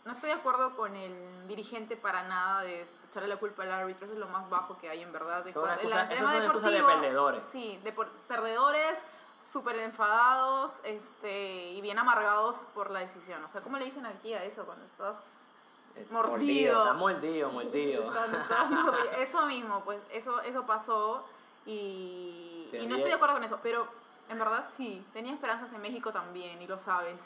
no 0.04 0.12
estoy 0.12 0.30
de 0.30 0.36
acuerdo 0.36 0.76
con 0.76 0.94
el 0.94 1.48
dirigente 1.48 1.96
para 1.96 2.22
nada 2.22 2.62
de 2.62 2.86
echarle 3.10 3.28
la 3.28 3.38
culpa 3.38 3.64
al 3.64 3.72
árbitro, 3.72 4.04
eso 4.06 4.12
es 4.14 4.20
lo 4.20 4.28
más 4.28 4.48
bajo 4.48 4.78
que 4.78 4.88
hay 4.88 5.02
en 5.02 5.12
verdad. 5.12 5.42
De 5.42 5.50
excusa- 5.50 5.74
el 5.74 5.80
tema 5.80 6.04
excusas 6.12 6.32
de 6.32 6.40
deportivo, 6.76 6.86
perdedores. 6.86 7.42
Sí, 7.50 7.80
de 7.82 7.92
por- 7.92 8.08
perdedores, 8.28 8.98
súper 9.42 9.76
enfadados 9.80 10.74
este, 10.84 11.72
y 11.72 11.80
bien 11.80 11.98
amargados 11.98 12.58
por 12.72 12.92
la 12.92 13.00
decisión. 13.00 13.42
O 13.42 13.48
sea, 13.48 13.60
¿cómo 13.62 13.78
le 13.78 13.84
dicen 13.84 14.06
aquí 14.06 14.32
a 14.32 14.44
eso 14.44 14.64
cuando 14.64 14.84
estás 14.86 15.16
mordido. 16.10 16.82
Está 16.82 16.92
mordido, 16.94 17.50
mordido. 17.50 18.12
Eso 19.18 19.46
mismo, 19.46 19.82
pues 19.84 19.98
eso, 20.12 20.40
eso 20.42 20.66
pasó 20.66 21.24
y, 21.66 22.68
y 22.72 22.86
no 22.86 22.94
estoy 22.96 23.10
de 23.10 23.16
acuerdo 23.16 23.34
con 23.34 23.44
eso, 23.44 23.58
pero 23.62 23.86
en 24.28 24.38
verdad 24.38 24.68
sí, 24.76 25.04
tenía 25.12 25.32
esperanzas 25.32 25.72
en 25.72 25.80
México 25.82 26.12
también 26.12 26.60
y 26.62 26.66
lo 26.66 26.78
sabes. 26.78 27.20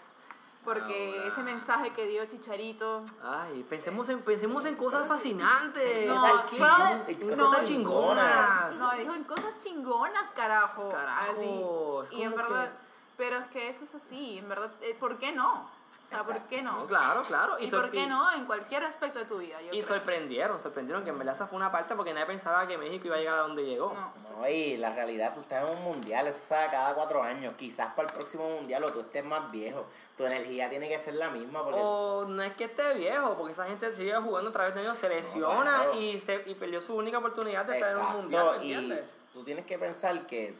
Porque 0.64 1.14
Ahora. 1.16 1.28
ese 1.28 1.42
mensaje 1.42 1.90
que 1.94 2.04
dio 2.06 2.22
Chicharito, 2.26 3.02
Ay, 3.24 3.64
pensemos 3.68 4.06
en, 4.10 4.20
pensemos 4.20 4.66
en 4.66 4.76
cosas 4.76 5.08
fascinantes. 5.08 6.06
No, 6.06 6.22
chingón- 6.50 7.04
en 7.08 7.36
no, 7.36 7.46
cosas 7.46 7.64
chingonas. 7.64 8.76
No, 8.76 8.90
dijo 8.92 9.14
en 9.14 9.24
cosas 9.24 9.56
chingonas, 9.62 10.30
carajo. 10.34 10.90
Carajo, 10.90 12.00
Así. 12.02 12.14
Y 12.16 12.22
en 12.24 12.36
verdad, 12.36 12.66
que- 12.66 12.76
pero 13.16 13.38
es 13.38 13.46
que 13.46 13.70
eso 13.70 13.84
es 13.84 13.94
así, 13.94 14.36
en 14.36 14.50
verdad, 14.50 14.70
eh, 14.82 14.94
¿por 15.00 15.16
qué 15.16 15.32
no? 15.32 15.66
O 16.12 16.14
sea, 16.14 16.24
¿por 16.24 16.38
qué 16.48 16.60
no? 16.60 16.72
No, 16.72 16.86
claro, 16.86 17.22
claro. 17.22 17.56
¿Y, 17.60 17.68
sor- 17.68 17.82
por 17.82 17.90
qué 17.92 18.06
no? 18.06 18.32
En 18.32 18.44
cualquier 18.44 18.82
aspecto 18.82 19.20
de 19.20 19.24
tu 19.26 19.38
vida. 19.38 19.60
Yo 19.60 19.68
Y 19.68 19.70
creo. 19.70 19.82
sorprendieron, 19.84 20.58
sorprendieron 20.60 21.04
que 21.04 21.10
en 21.10 21.18
verdad 21.18 21.36
esa 21.36 21.46
fue 21.46 21.56
una 21.56 21.70
parte 21.70 21.94
porque 21.94 22.12
nadie 22.12 22.26
pensaba 22.26 22.66
que 22.66 22.76
México 22.76 23.06
iba 23.06 23.16
a 23.16 23.18
llegar 23.18 23.38
a 23.38 23.42
donde 23.42 23.64
llegó. 23.64 23.94
No. 23.94 24.38
No, 24.40 24.48
y 24.48 24.76
la 24.76 24.92
realidad, 24.92 25.32
tú 25.34 25.40
estás 25.40 25.64
en 25.68 25.76
un 25.76 25.84
mundial, 25.84 26.26
eso 26.26 26.38
se 26.40 26.54
da 26.54 26.70
cada 26.70 26.94
cuatro 26.94 27.22
años. 27.22 27.54
Quizás 27.54 27.94
para 27.94 28.08
el 28.08 28.14
próximo 28.14 28.48
mundial 28.50 28.82
o 28.84 28.90
tú 28.92 29.00
estés 29.00 29.24
más 29.24 29.50
viejo. 29.52 29.86
Tu 30.16 30.24
energía 30.26 30.68
tiene 30.68 30.88
que 30.88 30.98
ser 30.98 31.14
la 31.14 31.30
misma 31.30 31.62
porque 31.64 31.78
O 31.82 32.24
no 32.28 32.42
es 32.42 32.52
que 32.54 32.64
esté 32.64 32.92
viejo, 32.94 33.36
porque 33.36 33.52
esa 33.52 33.64
gente 33.64 33.92
sigue 33.94 34.14
jugando 34.16 34.50
a 34.50 34.52
través 34.52 34.74
de 34.74 34.80
años, 34.80 34.98
se 34.98 35.08
lesiona 35.08 35.62
claro. 35.84 35.94
y, 36.00 36.18
se, 36.18 36.42
y 36.46 36.54
perdió 36.54 36.80
su 36.82 36.94
única 36.94 37.18
oportunidad 37.18 37.64
de 37.66 37.76
estar 37.78 37.92
en 37.92 37.98
un 38.04 38.12
mundial, 38.22 38.58
¿me 38.58 38.64
y 38.66 38.72
entiendes? 38.74 39.04
tú 39.32 39.44
tienes 39.44 39.64
que 39.64 39.78
pensar 39.78 40.26
que 40.26 40.54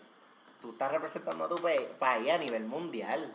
tú 0.60 0.70
estás 0.70 0.92
representando 0.92 1.44
a 1.44 1.48
tu 1.48 1.56
pa- 1.56 1.70
país 1.98 2.30
a 2.30 2.38
nivel 2.38 2.64
mundial. 2.64 3.32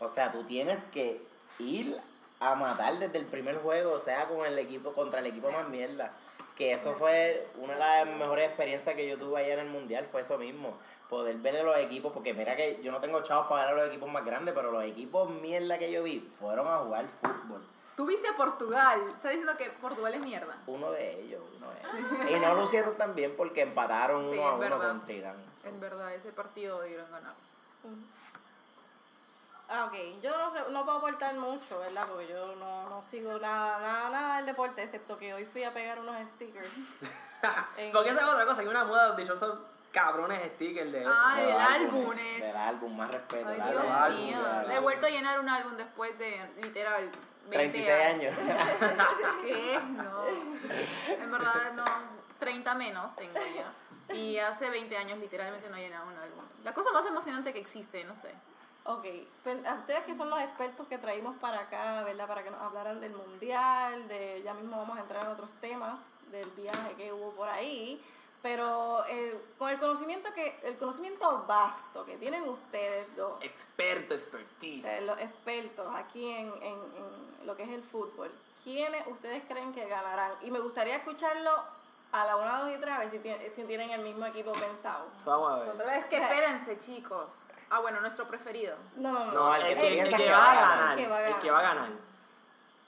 O 0.00 0.08
sea, 0.08 0.30
tú 0.30 0.44
tienes 0.44 0.84
que 0.86 1.20
ir 1.58 2.00
a 2.40 2.54
matar 2.54 2.98
desde 2.98 3.18
el 3.18 3.26
primer 3.26 3.56
juego, 3.62 3.92
o 3.92 3.98
sea, 3.98 4.26
con 4.26 4.44
el 4.46 4.58
equipo 4.58 4.92
contra 4.92 5.20
el 5.20 5.26
equipo 5.26 5.50
más 5.50 5.68
mierda. 5.68 6.12
Que 6.56 6.72
eso 6.72 6.94
fue 6.94 7.48
una 7.56 7.72
de 7.74 7.80
las 7.80 8.06
mejores 8.16 8.46
experiencias 8.46 8.94
que 8.94 9.08
yo 9.08 9.18
tuve 9.18 9.40
allá 9.40 9.54
en 9.54 9.60
el 9.60 9.68
mundial, 9.70 10.06
fue 10.10 10.20
eso 10.20 10.38
mismo. 10.38 10.76
Poder 11.08 11.36
ver 11.36 11.56
a 11.56 11.62
los 11.62 11.76
equipos, 11.78 12.12
porque 12.12 12.32
mira 12.32 12.56
que 12.56 12.80
yo 12.82 12.90
no 12.92 13.00
tengo 13.00 13.20
chavos 13.22 13.46
para 13.48 13.66
ver 13.66 13.74
a 13.74 13.76
los 13.84 13.88
equipos 13.88 14.10
más 14.10 14.24
grandes, 14.24 14.54
pero 14.54 14.70
los 14.72 14.84
equipos 14.84 15.30
mierda 15.30 15.78
que 15.78 15.90
yo 15.90 16.02
vi 16.02 16.20
fueron 16.38 16.66
a 16.68 16.78
jugar 16.78 17.06
fútbol. 17.08 17.62
Tú 17.96 18.06
viste 18.06 18.26
a 18.28 18.36
Portugal. 18.36 19.00
Estás 19.08 19.30
diciendo 19.32 19.52
que 19.56 19.70
Portugal 19.70 20.14
es 20.14 20.24
mierda. 20.24 20.56
Uno 20.66 20.90
de 20.90 21.20
ellos, 21.20 21.42
uno 21.56 21.68
de 21.70 21.80
ellos. 21.80 22.30
Y 22.30 22.40
no 22.40 22.54
lo 22.54 22.64
hicieron 22.64 22.96
tan 22.96 23.14
bien 23.14 23.34
porque 23.36 23.60
empataron 23.62 24.24
Sí, 24.32 24.38
uno 24.38 24.42
a 24.42 24.48
es 24.48 24.54
uno 24.54 24.58
verdad. 24.58 24.88
con 24.88 25.06
Tirán. 25.06 25.36
En 25.64 25.78
verdad, 25.80 26.12
ese 26.14 26.32
partido 26.32 26.80
debieron 26.80 27.08
ganar. 27.10 27.34
Ah, 29.68 29.86
ok. 29.86 29.94
Yo 30.22 30.36
no, 30.36 30.50
sé, 30.52 30.58
no 30.70 30.84
puedo 30.84 30.98
aportar 30.98 31.34
mucho, 31.36 31.80
¿verdad? 31.80 32.06
Porque 32.08 32.28
yo 32.28 32.54
no, 32.56 32.88
no 32.88 33.02
sigo 33.10 33.38
nada, 33.38 33.78
nada, 33.80 34.10
nada 34.10 34.36
del 34.36 34.46
deporte, 34.46 34.82
excepto 34.82 35.16
que 35.18 35.32
hoy 35.34 35.44
fui 35.46 35.64
a 35.64 35.72
pegar 35.72 35.98
unos 36.00 36.16
stickers. 36.34 36.68
En- 37.76 37.92
Porque 37.92 38.08
esa 38.10 38.20
es 38.22 38.26
otra 38.26 38.46
cosa, 38.46 38.62
hay 38.62 38.68
una 38.68 38.84
moda 38.84 39.12
de 39.14 39.22
dichosos 39.22 39.58
cabrones 39.92 40.40
stickers 40.54 40.90
de 40.90 41.02
eso. 41.02 41.10
Ah, 41.14 41.36
del 41.36 41.52
álbumes. 41.60 42.40
Del 42.40 42.56
álbum, 42.56 42.96
más 42.96 43.10
respeto. 43.10 43.46
Ay, 43.48 43.70
Dios 43.70 43.84
álbum, 43.90 44.18
mío. 44.24 44.38
He 44.38 44.60
álbum. 44.70 44.82
vuelto 44.82 45.06
a 45.06 45.10
llenar 45.10 45.38
un 45.40 45.48
álbum 45.50 45.76
después 45.76 46.18
de, 46.18 46.50
literal, 46.62 47.10
20 47.50 47.82
36 47.82 48.06
años. 48.06 48.34
¿Qué? 49.42 49.78
No. 49.88 50.26
En 51.22 51.30
verdad, 51.30 51.72
no. 51.74 51.84
30 52.38 52.74
menos 52.76 53.14
tengo 53.16 53.34
ya. 53.54 54.14
Y 54.14 54.38
hace 54.38 54.68
20 54.70 54.96
años 54.96 55.18
literalmente 55.18 55.68
no 55.70 55.76
he 55.76 55.80
llenado 55.80 56.06
un 56.06 56.16
álbum. 56.16 56.44
La 56.62 56.72
cosa 56.74 56.90
más 56.92 57.04
emocionante 57.06 57.52
que 57.52 57.58
existe, 57.60 58.04
no 58.04 58.14
sé. 58.14 58.34
Ok, 58.86 59.06
pues, 59.42 59.64
a 59.66 59.74
ustedes 59.74 60.04
que 60.04 60.14
son 60.14 60.28
los 60.28 60.38
expertos 60.40 60.86
que 60.88 60.98
traímos 60.98 61.36
para 61.38 61.60
acá, 61.60 62.02
¿verdad? 62.04 62.28
Para 62.28 62.42
que 62.42 62.50
nos 62.50 62.60
hablaran 62.60 63.00
del 63.00 63.12
mundial, 63.14 64.06
de 64.08 64.42
ya 64.44 64.52
mismo 64.52 64.76
vamos 64.78 64.98
a 64.98 65.00
entrar 65.00 65.24
en 65.24 65.32
otros 65.32 65.48
temas 65.60 65.98
del 66.30 66.50
viaje 66.50 66.94
que 66.98 67.10
hubo 67.10 67.30
por 67.30 67.48
ahí, 67.48 68.04
pero 68.42 69.02
eh, 69.08 69.40
con 69.56 69.70
el 69.70 69.78
conocimiento 69.78 70.30
que 70.34 70.58
el 70.64 70.76
conocimiento 70.76 71.44
vasto 71.48 72.04
que 72.04 72.18
tienen 72.18 72.46
ustedes 72.46 73.16
dos, 73.16 73.42
Experto, 73.42 74.12
expertise. 74.14 74.84
eh, 74.84 75.00
los 75.02 75.18
expertos 75.18 75.86
aquí 75.96 76.28
en, 76.30 76.52
en, 76.62 76.74
en 76.74 77.46
lo 77.46 77.56
que 77.56 77.62
es 77.62 77.70
el 77.70 77.82
fútbol, 77.82 78.30
¿quiénes 78.62 79.06
ustedes 79.06 79.44
creen 79.48 79.72
que 79.72 79.86
ganarán? 79.88 80.32
Y 80.42 80.50
me 80.50 80.58
gustaría 80.60 80.96
escucharlo 80.96 81.50
a 82.12 82.24
la 82.26 82.36
una, 82.36 82.58
dos 82.64 82.70
y 82.76 82.78
tres, 82.80 82.94
a 82.94 82.98
ver 82.98 83.08
si, 83.08 83.18
tienen- 83.20 83.54
si 83.54 83.64
tienen 83.64 83.90
el 83.92 84.02
mismo 84.02 84.26
equipo 84.26 84.52
pensado. 84.52 85.06
Vamos 85.24 85.52
a 85.52 85.58
ver. 85.60 85.68
Otra 85.70 85.86
vez 85.86 86.04
que 86.04 86.16
espérense, 86.22 86.78
chicos. 86.80 87.30
Ah, 87.70 87.80
bueno, 87.80 88.00
nuestro 88.00 88.26
preferido. 88.28 88.76
No, 88.96 89.10
no, 89.12 89.24
no. 89.26 89.32
No, 89.32 89.54
el 89.56 89.62
que 89.64 89.72
El, 89.72 89.78
tú 89.78 89.84
el 89.86 89.92
piensas 89.94 90.18
que 90.18 90.24
que 90.26 90.32
va 90.32 90.38
va 90.38 90.50
a 90.50 90.54
ganar. 90.54 90.78
ganar. 90.78 90.96
Que 90.96 91.06
va 91.08 91.16
a 91.16 91.28
El 91.28 91.38
que 91.38 91.50
va 91.50 91.58
a 91.58 91.62
ganar. 91.62 91.88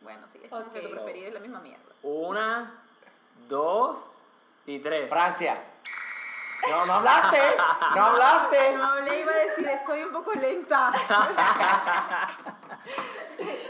Bueno, 0.00 0.26
sí, 0.32 0.40
es 0.44 0.50
como 0.50 0.72
que 0.72 0.80
tu 0.80 0.90
preferido 0.90 1.28
es 1.28 1.34
la 1.34 1.40
misma 1.40 1.60
mierda. 1.60 1.82
Una, 2.02 2.72
dos 3.48 3.98
y 4.66 4.78
tres. 4.78 5.08
Francia. 5.10 5.62
No, 6.70 6.86
no 6.86 6.92
hablaste. 6.94 7.38
No 7.94 8.04
hablaste. 8.04 8.72
No 8.76 8.84
hablé, 8.84 9.20
iba 9.20 9.32
a 9.32 9.36
decir, 9.36 9.66
estoy 9.68 10.02
un 10.04 10.12
poco 10.12 10.32
lenta. 10.34 10.92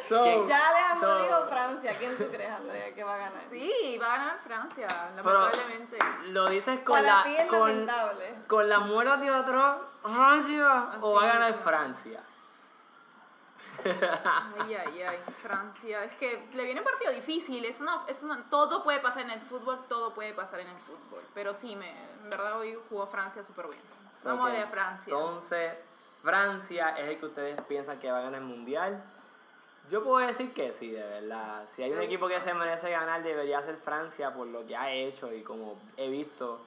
So, 0.08 0.46
Ya 0.46 0.68
Alejandro 0.68 1.18
so- 1.18 1.22
dijo 1.24 1.46
Francia. 1.46 1.96
¿Quién 1.98 2.16
tú 2.16 2.28
crees, 2.30 2.50
Andrea, 2.50 2.94
que 2.94 3.02
va 3.98 4.14
a 4.14 4.18
ganar? 4.18 4.38
Sí, 4.42 4.48
va 4.50 4.56
a 4.56 4.58
ganar 4.58 4.72
Francia, 4.74 4.88
Pero 5.22 5.40
lamentablemente. 5.40 5.98
lo 6.30 6.44
dices 6.46 6.80
con 6.80 6.96
Para 7.02 7.24
la 7.24 7.30
es 7.32 7.48
con, 7.48 7.86
con 8.46 8.68
la 8.68 8.78
muela 8.80 9.16
de 9.16 9.28
atrás, 9.28 9.78
Francia 10.02 10.90
o 11.00 11.14
va 11.14 11.22
a 11.22 11.26
ganar 11.26 11.50
mismo. 11.52 11.64
Francia. 11.64 12.20
Ay, 13.84 14.74
ay, 14.74 15.02
ay, 15.02 15.18
Francia. 15.42 16.04
Es 16.04 16.14
que 16.14 16.48
le 16.54 16.64
viene 16.64 16.80
un 16.80 16.84
partido 16.86 17.12
difícil. 17.12 17.64
Es 17.64 17.80
una, 17.80 18.02
es 18.08 18.22
una, 18.22 18.44
todo 18.46 18.82
puede 18.82 19.00
pasar 19.00 19.22
en 19.22 19.30
el 19.30 19.40
fútbol, 19.40 19.78
todo 19.88 20.14
puede 20.14 20.32
pasar 20.32 20.60
en 20.60 20.68
el 20.68 20.78
fútbol. 20.78 21.20
Pero 21.34 21.52
sí, 21.54 21.76
me, 21.76 21.88
en 22.22 22.30
verdad 22.30 22.58
hoy 22.58 22.78
jugó 22.88 23.06
Francia 23.06 23.44
súper 23.44 23.66
bien. 23.68 23.82
Vamos 24.24 24.40
a 24.46 24.48
Ok, 24.48 24.52
ver 24.52 24.64
a 24.64 24.66
Francia. 24.68 25.12
Entonces, 25.12 25.72
Francia 26.22 26.88
es 26.90 27.08
el 27.10 27.18
que 27.18 27.26
ustedes 27.26 27.60
piensan 27.62 27.98
que 27.98 28.10
va 28.10 28.18
a 28.18 28.22
ganar 28.22 28.40
el 28.40 28.46
mundial. 28.46 29.02
Yo 29.90 30.02
puedo 30.02 30.26
decir 30.26 30.52
que 30.52 30.72
sí, 30.72 30.90
de 30.90 31.02
verdad. 31.02 31.64
Si 31.74 31.82
hay 31.82 31.92
un 31.92 32.00
equipo 32.02 32.26
que 32.28 32.40
se 32.40 32.52
merece 32.54 32.90
ganar, 32.90 33.22
debería 33.22 33.62
ser 33.62 33.76
Francia 33.76 34.34
por 34.34 34.46
lo 34.48 34.66
que 34.66 34.76
ha 34.76 34.90
hecho 34.90 35.32
y 35.32 35.42
como 35.42 35.78
he 35.96 36.08
visto 36.10 36.60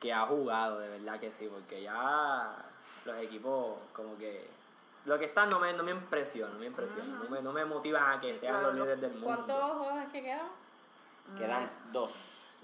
que 0.00 0.12
ha 0.12 0.26
jugado, 0.26 0.78
de 0.78 0.88
verdad 0.88 1.20
que 1.20 1.30
sí, 1.30 1.48
porque 1.52 1.82
ya 1.82 2.56
los 3.04 3.16
equipos 3.18 3.80
como 3.92 4.16
que 4.16 4.48
lo 5.04 5.18
que 5.18 5.26
están 5.26 5.48
no 5.50 5.58
me, 5.58 5.72
no 5.74 5.82
me 5.82 5.90
impresiona, 5.90 6.52
no 6.52 6.58
me 6.60 6.66
impresiona, 6.66 7.04
no, 7.18 7.28
me, 7.28 7.42
no 7.42 7.52
me 7.52 7.64
motivan 7.64 8.16
a 8.16 8.20
que 8.20 8.32
Sí, 8.34 8.40
sean 8.40 8.54
claro. 8.54 8.68
los 8.68 8.74
líderes 8.76 9.00
del 9.00 9.10
mundo. 9.12 9.26
¿Cuántos 9.26 9.70
juegos 9.78 9.98
es 10.04 10.12
que 10.12 10.22
quedan? 10.22 10.46
Quedan 11.38 11.70
dos. 11.92 12.12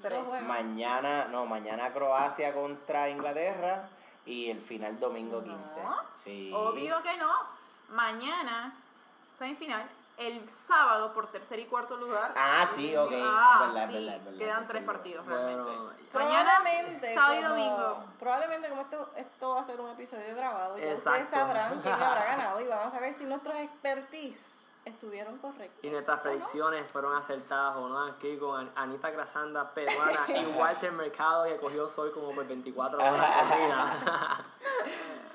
Tres. 0.01 0.19
Dos 0.19 0.27
juegos. 0.29 0.49
Mañana, 0.49 1.27
no, 1.31 1.47
mañana 1.47 1.93
Croacia 1.93 2.55
contra 2.55 3.11
Inglaterra 3.11 3.89
y 4.25 4.51
el 4.51 4.61
final 4.61 4.99
domingo 4.99 5.43
15. 5.43 5.83
No, 5.83 5.97
Sí. 6.25 6.53
Obvio 6.55 7.03
que 7.03 7.17
no. 7.17 7.33
Mañana, 7.91 8.75
semifinal. 9.39 9.89
El 10.19 10.51
sábado, 10.51 11.13
por 11.13 11.29
tercer 11.31 11.61
y 11.61 11.67
cuarto 11.67 11.97
lugar. 11.97 12.33
Ah, 12.37 12.67
sí, 12.71 12.97
ok. 12.97 13.13
Ah, 13.15 13.71
Verdad, 13.73 13.87
sí. 13.89 13.93
verdad, 13.95 14.21
verdad, 14.25 14.39
Quedan 14.39 14.57
tercer 14.57 14.69
tres 14.69 14.83
partidos 14.85 15.25
Bueno, 15.27 15.43
realmente. 15.47 15.71
Mañana, 16.13 16.51
Probablemente, 16.59 17.15
sábado 17.15 17.35
y 17.35 17.43
domingo. 17.43 18.05
Probablemente 18.19 18.69
como 18.69 18.83
esto, 18.83 19.11
esto 19.17 19.49
va 19.51 19.61
a 19.61 19.65
ser 19.65 19.81
un 19.81 19.91
episodio 19.91 20.35
grabado, 20.35 20.77
ya 20.79 20.93
ustedes 20.93 21.29
sabrán 21.29 21.81
quién 21.83 21.95
habrá 21.95 22.25
ganado 22.25 22.61
y 22.61 22.67
vamos 22.69 22.93
a 22.95 22.99
ver 22.99 23.13
si 23.15 23.25
nuestros 23.25 23.55
expertise 23.57 24.41
estuvieron 24.85 25.37
correctos. 25.39 25.85
Y 25.85 25.91
nuestras 25.91 26.17
¿o 26.17 26.19
no? 26.19 26.23
predicciones 26.23 26.91
fueron 26.91 27.15
acertadas 27.17 27.77
o 27.77 27.89
no 27.89 28.07
aquí 28.07 28.39
con 28.39 28.59
An- 28.59 28.73
Anita 28.75 29.11
Grasanda, 29.11 29.71
peruana, 29.71 30.21
y 30.31 30.47
Walter 30.59 30.91
Mercado, 30.93 31.45
que 31.45 31.59
cogió 31.59 31.87
sol 31.87 32.11
como 32.13 32.33
por 32.35 32.45
24 32.47 32.99
horas 32.99 33.13
corrida. 33.51 33.93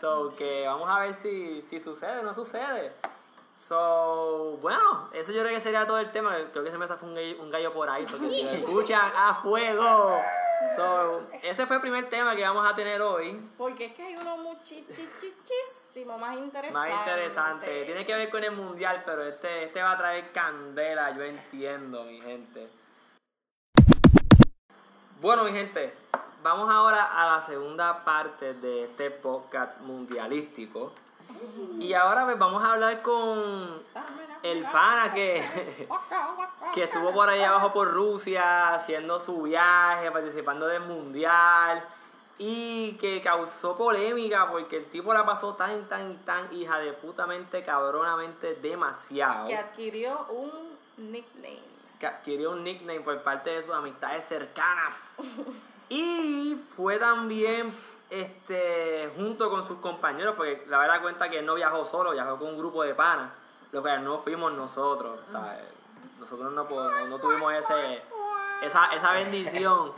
so, 0.01 0.35
que 0.35 0.65
vamos 0.67 0.89
a 0.89 0.99
ver 0.99 1.13
si, 1.13 1.61
si 1.61 1.79
sucede 1.79 2.19
o 2.19 2.23
no 2.23 2.33
sucede. 2.33 2.93
So, 3.67 4.57
bueno, 4.61 5.09
eso 5.13 5.31
yo 5.31 5.41
creo 5.41 5.53
que 5.53 5.59
sería 5.61 5.85
todo 5.85 5.97
el 5.97 6.09
tema. 6.09 6.35
Creo 6.51 6.65
que 6.65 6.71
se 6.71 6.77
me 6.77 6.85
fue 6.85 7.07
un 7.07 7.15
gallo, 7.15 7.41
un 7.41 7.49
gallo 7.49 7.73
por 7.73 7.89
ahí, 7.89 8.05
porque 8.05 8.29
si 8.29 8.43
lo 8.43 8.49
escuchan, 8.51 9.11
¡a 9.15 9.35
fuego! 9.35 10.19
So, 10.75 11.27
ese 11.41 11.65
fue 11.65 11.77
el 11.77 11.81
primer 11.81 12.09
tema 12.09 12.35
que 12.35 12.43
vamos 12.43 12.69
a 12.69 12.75
tener 12.75 13.01
hoy. 13.01 13.39
Porque 13.57 13.85
es 13.85 13.93
que 13.93 14.03
hay 14.03 14.15
uno 14.17 14.37
muchísimo 14.37 16.17
más 16.17 16.37
interesante. 16.37 16.73
Más 16.73 16.89
interesante. 16.89 17.85
Tiene 17.85 18.05
que 18.05 18.13
ver 18.13 18.29
con 18.29 18.43
el 18.43 18.51
mundial, 18.51 19.01
pero 19.05 19.23
este, 19.23 19.63
este 19.65 19.81
va 19.81 19.91
a 19.91 19.97
traer 19.97 20.31
candela, 20.31 21.15
yo 21.15 21.23
entiendo, 21.23 22.03
mi 22.03 22.21
gente. 22.21 22.69
Bueno, 25.21 25.45
mi 25.45 25.53
gente, 25.53 25.93
vamos 26.41 26.69
ahora 26.69 27.05
a 27.05 27.35
la 27.35 27.41
segunda 27.41 28.03
parte 28.03 28.53
de 28.55 28.85
este 28.85 29.09
podcast 29.09 29.79
mundialístico. 29.81 30.93
Y 31.79 31.93
ahora 31.93 32.25
pues, 32.25 32.37
vamos 32.37 32.63
a 32.63 32.73
hablar 32.73 33.01
con 33.01 33.81
el 34.43 34.63
pana 34.63 35.13
que, 35.13 35.43
que 36.73 36.83
estuvo 36.83 37.11
por 37.13 37.29
ahí 37.29 37.41
abajo 37.41 37.73
por 37.73 37.91
Rusia, 37.91 38.73
haciendo 38.73 39.19
su 39.19 39.43
viaje, 39.43 40.11
participando 40.11 40.67
del 40.67 40.81
mundial. 40.81 41.83
Y 42.37 42.93
que 42.93 43.21
causó 43.21 43.75
polémica 43.75 44.49
porque 44.49 44.77
el 44.77 44.85
tipo 44.85 45.13
la 45.13 45.23
pasó 45.25 45.53
tan, 45.53 45.87
tan, 45.87 46.17
tan 46.25 46.53
hija 46.53 46.79
de 46.79 46.93
putamente, 46.93 47.63
cabronamente, 47.63 48.55
demasiado. 48.55 49.47
Que 49.47 49.55
adquirió 49.55 50.25
un 50.29 50.51
nickname. 51.11 51.61
que 51.99 52.07
adquirió 52.07 52.51
un 52.51 52.63
nickname 52.63 53.01
por 53.01 53.21
parte 53.21 53.51
de 53.51 53.61
sus 53.61 53.73
amistades 53.73 54.25
cercanas. 54.25 55.09
Y 55.89 56.55
fue 56.75 56.97
también 56.97 57.71
este 58.21 59.11
junto 59.15 59.49
con 59.49 59.65
sus 59.67 59.77
compañeros, 59.79 60.35
porque 60.35 60.63
la 60.67 60.77
verdad 60.77 61.01
cuenta 61.01 61.29
que 61.29 61.39
él 61.39 61.45
no 61.45 61.55
viajó 61.55 61.83
solo, 61.85 62.11
viajó 62.11 62.37
con 62.37 62.49
un 62.49 62.57
grupo 62.57 62.83
de 62.83 62.93
panas, 62.95 63.31
lo 63.71 63.81
que 63.83 63.97
no 63.99 64.17
fuimos 64.19 64.53
nosotros, 64.53 65.19
o 65.27 65.31
sea, 65.31 65.59
nosotros 66.19 66.53
no, 66.53 66.65
tuvimos 67.19 67.53
ese, 67.53 68.03
esa, 68.61 68.85
esa 68.93 69.11
bendición. 69.13 69.91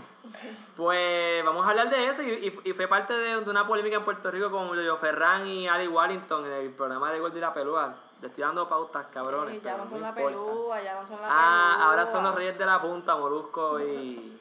Pues 0.76 1.44
vamos 1.46 1.66
a 1.66 1.70
hablar 1.70 1.90
de 1.90 2.08
eso 2.08 2.24
y, 2.24 2.32
y- 2.32 2.70
y 2.70 2.74
fue 2.74 2.88
parte 2.88 3.14
de, 3.14 3.42
de 3.42 3.50
una 3.50 3.68
polémica 3.68 3.96
en 3.98 4.04
Puerto 4.04 4.32
Rico 4.32 4.50
con 4.52 4.76
Leo 4.76 4.98
Ferran 4.98 5.46
y 5.48 5.68
Ali 5.68 5.88
Wallington 5.88 6.46
en 6.46 6.52
el 6.54 6.70
programa 6.72 7.12
de 7.12 7.20
Gordo 7.20 7.38
y 7.38 7.42
la 7.42 7.54
Pelúa. 7.54 7.94
Le 8.22 8.28
estoy 8.28 8.44
dando 8.44 8.68
pautas, 8.68 9.06
cabrones. 9.14 9.56
Y 9.56 9.62
ya 9.62 9.78
no 9.78 9.88
son 9.88 10.02
la 10.02 10.16
pelúa, 10.16 10.82
ya 10.82 10.96
no 11.00 11.06
son 11.06 11.18
la 11.22 11.28
Ah, 11.30 11.70
pelúa. 11.74 11.88
ahora 11.90 12.06
son 12.06 12.24
los 12.24 12.34
reyes 12.34 12.58
de 12.58 12.66
la 12.66 12.82
punta, 12.82 13.16
Molusco 13.16 13.80
y, 13.80 14.40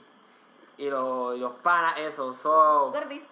y, 0.78 0.88
los, 0.90 1.37
y 1.37 1.38
los 1.40 1.52
panas, 1.54 1.99
esos. 1.99 2.37
Son 2.37 2.93
Gordis. 2.93 3.25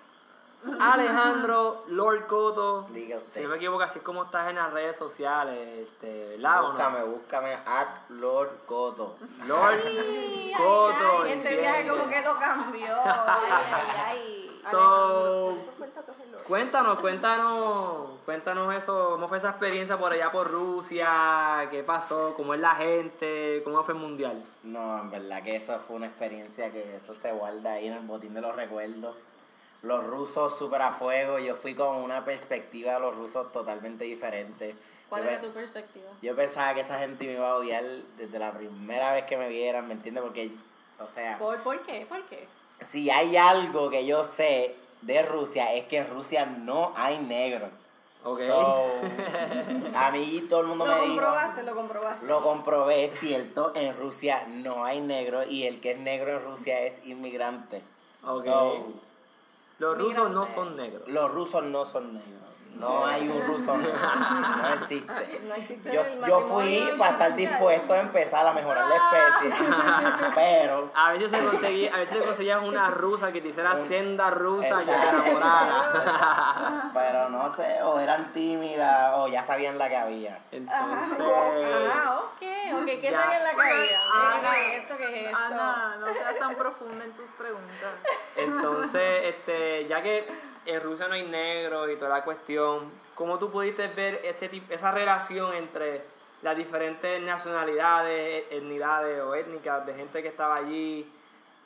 Alejandro, 0.81 1.85
Lord 1.89 2.27
Coto. 2.27 2.87
Diga 2.91 3.19
Si 3.21 3.27
usted. 3.27 3.43
no 3.45 3.49
me 3.51 3.57
equivoco, 3.57 3.83
así 3.83 3.99
es 3.99 4.05
como 4.05 4.25
estás 4.25 4.49
en 4.51 4.57
las 4.57 4.73
redes 4.73 4.97
sociales, 4.97 5.79
este, 5.79 6.29
¿verdad 6.37 6.61
o 6.61 6.63
no? 6.65 6.69
Búscame, 6.73 7.03
búscame 7.05 7.53
at 7.67 7.89
Lord 8.11 8.51
Coto. 8.67 9.17
Lord 9.47 9.75
Ay, 9.75 10.53
Coto. 10.57 11.23
ay, 11.25 11.33
este 11.33 11.57
viaje 11.57 11.89
como 11.89 12.09
que 12.09 12.23
lo 12.23 12.39
cambió. 12.39 12.87
Ay, 13.05 13.43
ay, 13.51 13.87
ay. 14.09 14.61
So, 14.71 15.57
cuéntanos, 16.47 16.99
cuéntanos, 17.01 18.11
cuéntanos 18.25 18.73
eso, 18.75 19.11
cómo 19.13 19.27
fue 19.27 19.39
esa 19.39 19.51
experiencia 19.51 19.99
por 19.99 20.13
allá 20.13 20.31
por 20.31 20.49
Rusia, 20.49 21.67
qué 21.71 21.83
pasó, 21.83 22.35
cómo 22.37 22.55
es 22.55 22.61
la 22.61 22.77
gente, 22.77 23.61
cómo 23.65 23.83
fue 23.83 23.95
el 23.95 24.01
mundial. 24.01 24.41
No, 24.63 25.01
en 25.01 25.11
verdad 25.11 25.43
que 25.43 25.57
eso 25.57 25.77
fue 25.81 25.97
una 25.97 26.07
experiencia 26.07 26.71
que 26.71 26.97
eso 26.97 27.13
se 27.13 27.33
guarda 27.33 27.73
ahí 27.73 27.89
en 27.89 27.95
el 27.95 28.07
botín 28.07 28.35
de 28.35 28.41
los 28.41 28.55
recuerdos. 28.55 29.17
Los 29.83 30.05
rusos 30.05 30.57
súper 30.57 30.83
a 30.83 30.93
fuego, 30.93 31.39
yo 31.39 31.57
fui 31.57 31.75
con 31.75 31.97
una 31.97 32.25
perspectiva 32.25 32.95
de 32.95 33.01
los 33.01 33.17
rusos 33.17 33.51
totalmente 33.51 34.05
diferente. 34.05 34.77
¿Cuál 35.09 35.25
Yo 35.25 35.31
era 35.31 35.41
tu 35.41 35.51
perspectiva? 35.51 36.07
Yo 36.23 36.35
pensaba 36.37 36.73
que 36.75 36.81
esa 36.81 36.99
gente 36.99 37.27
me 37.27 37.33
iba 37.33 37.51
a 37.51 37.57
odiar 37.57 37.85
desde 38.17 38.39
la 38.39 38.53
primera 38.53 39.13
vez 39.13 39.25
que 39.25 39.37
me 39.37 39.49
vieran, 39.49 39.87
¿me 39.89 39.95
entiendes? 39.95 40.23
Porque, 40.23 40.51
o 40.99 41.07
sea, 41.07 41.37
¿Por, 41.39 41.59
¿Por 41.63 41.83
qué? 41.83 42.07
¿Por 42.09 42.23
qué? 42.27 42.47
si 42.81 43.11
hay 43.11 43.37
algo 43.37 43.91
que 43.91 44.07
yo 44.07 44.23
sé 44.25 44.75
de 45.03 45.23
Rusia 45.23 45.75
es 45.75 45.85
que 45.85 45.99
en 45.99 46.09
Rusia 46.09 46.47
no 46.47 46.93
hay 46.97 47.19
negro. 47.19 47.69
Ok. 48.25 48.39
So, 48.39 48.87
a 49.97 50.11
mí 50.13 50.47
todo 50.49 50.61
el 50.61 50.67
mundo 50.69 50.87
Lo 50.87 50.95
me 50.95 51.01
dijo... 51.03 51.15
comprobaste, 51.17 51.63
lo 51.65 51.75
comprobaste. 51.75 52.27
Lo 52.27 52.41
comprobé, 52.43 53.05
es 53.05 53.19
cierto, 53.19 53.73
en 53.75 53.97
Rusia 53.97 54.47
no 54.49 54.85
hay 54.85 55.01
negro 55.01 55.45
y 55.45 55.65
el 55.65 55.81
que 55.81 55.93
es 55.93 55.99
negro 55.99 56.37
en 56.37 56.45
Rusia 56.45 56.81
es 56.81 57.05
inmigrante. 57.05 57.83
Ok. 58.25 58.45
So, 58.45 58.93
Los 59.83 59.99
rusos 59.99 60.31
no 60.31 60.47
son 60.47 60.77
negros. 60.77 61.09
los 61.09 61.29
rusos 61.33 61.65
no 61.65 61.85
son 61.85 62.15
negros. 62.15 62.41
No 62.77 63.07
hay 63.07 63.29
un 63.29 63.47
ruso. 63.47 63.77
No 63.77 64.69
existe. 64.75 65.13
No 65.47 65.55
existe 65.55 65.93
Yo, 65.93 66.03
yo 66.27 66.41
fui 66.41 66.89
para 66.99 67.13
estar 67.13 67.35
dispuesto 67.37 67.93
a 67.93 68.01
empezar 68.01 68.47
a 68.47 68.53
mejorar 68.53 68.85
la 68.87 68.97
especie. 68.97 69.67
Pero 70.35 70.91
A 70.95 71.13
veces 71.13 71.31
se 71.31 71.39
conseguía, 71.45 71.95
a 71.95 71.99
veces 71.99 72.19
te 72.19 72.25
conseguías 72.25 72.63
una 72.63 72.89
rusa 72.89 73.31
que 73.33 73.41
te 73.41 73.49
hiciera 73.49 73.77
senda 73.77 74.31
rusa 74.31 74.69
y 74.83 74.87
que 74.87 74.93
te 74.93 74.93
Exacto. 74.93 75.27
enamorara. 75.27 76.91
pero 76.95 77.29
no 77.29 77.49
sé, 77.55 77.83
o 77.83 77.99
eran 78.01 78.33
tímidas 78.33 79.13
o 79.17 79.29
ya 79.29 79.43
sabían 79.43 79.79
la 79.79 79.89
que 79.89 79.97
había. 79.97 80.39
Entonces, 80.51 81.19
Ah, 81.21 82.21
ok, 82.25 82.43
ok. 82.81 82.85
¿Qué 82.87 83.09
Ya. 83.11 83.21
saben 83.21 83.37
en 83.39 83.45
la 83.45 83.55
cabeza? 83.55 83.99
Ana. 84.13 84.51
¿Qué 84.55 84.77
es 84.77 84.83
esto? 84.83 84.97
¿Qué 84.97 85.05
es 85.21 85.27
esto? 85.27 85.37
Ana, 85.39 85.97
no 86.01 86.07
seas 86.07 86.39
tan 86.39 86.55
profunda 86.55 87.05
en 87.05 87.13
tus 87.13 87.31
preguntas. 87.31 87.91
entonces, 88.37 89.25
este, 89.25 89.87
ya 89.89 90.03
que 90.03 90.27
en 90.67 90.81
Rusia 90.81 91.09
no 91.09 91.15
hay 91.15 91.25
negros 91.25 91.91
y 91.91 91.97
toda 91.97 92.11
la 92.19 92.25
cuestión, 92.25 92.91
¿cómo 93.15 93.39
tú 93.39 93.51
pudiste 93.51 93.89
ver 93.89 94.21
ese 94.25 94.51
esa 94.71 94.93
relación 94.93 95.53
entre 95.55 96.05
las 96.43 96.57
diferentes 96.57 97.21
nacionalidades, 97.23 98.45
etnidades 98.51 99.21
o 99.21 99.35
étnicas 99.35 99.87
de 99.87 99.95
gente 99.95 100.23
que 100.23 100.29
estaba 100.29 100.57
allí 100.57 101.11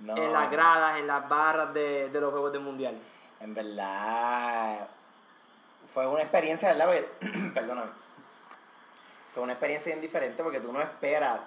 No. 0.00 0.16
en 0.16 0.32
las 0.32 0.50
gradas, 0.50 0.98
en 0.98 1.06
las 1.06 1.28
barras 1.28 1.72
de, 1.72 2.10
de 2.10 2.20
los 2.20 2.30
Juegos 2.30 2.52
del 2.52 2.60
Mundial? 2.62 2.98
En 3.40 3.54
verdad, 3.54 4.86
fue 5.92 6.06
una 6.06 6.20
experiencia, 6.22 6.68
¿verdad? 6.74 6.86
Porque- 7.20 7.48
perdóname. 7.54 7.90
Fue 9.34 9.42
una 9.42 9.52
experiencia 9.52 9.90
bien 9.90 10.00
diferente 10.00 10.42
porque 10.42 10.60
tú 10.60 10.72
no 10.72 10.80
esperas 10.80 11.40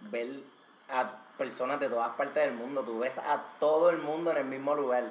ver 0.00 0.40
a 0.90 1.10
personas 1.36 1.78
de 1.80 1.88
todas 1.88 2.10
partes 2.10 2.42
del 2.44 2.52
mundo. 2.54 2.82
Tú 2.82 2.98
ves 3.00 3.18
a 3.18 3.42
todo 3.58 3.90
el 3.90 3.98
mundo 3.98 4.30
en 4.32 4.38
el 4.38 4.44
mismo 4.46 4.74
lugar. 4.74 5.04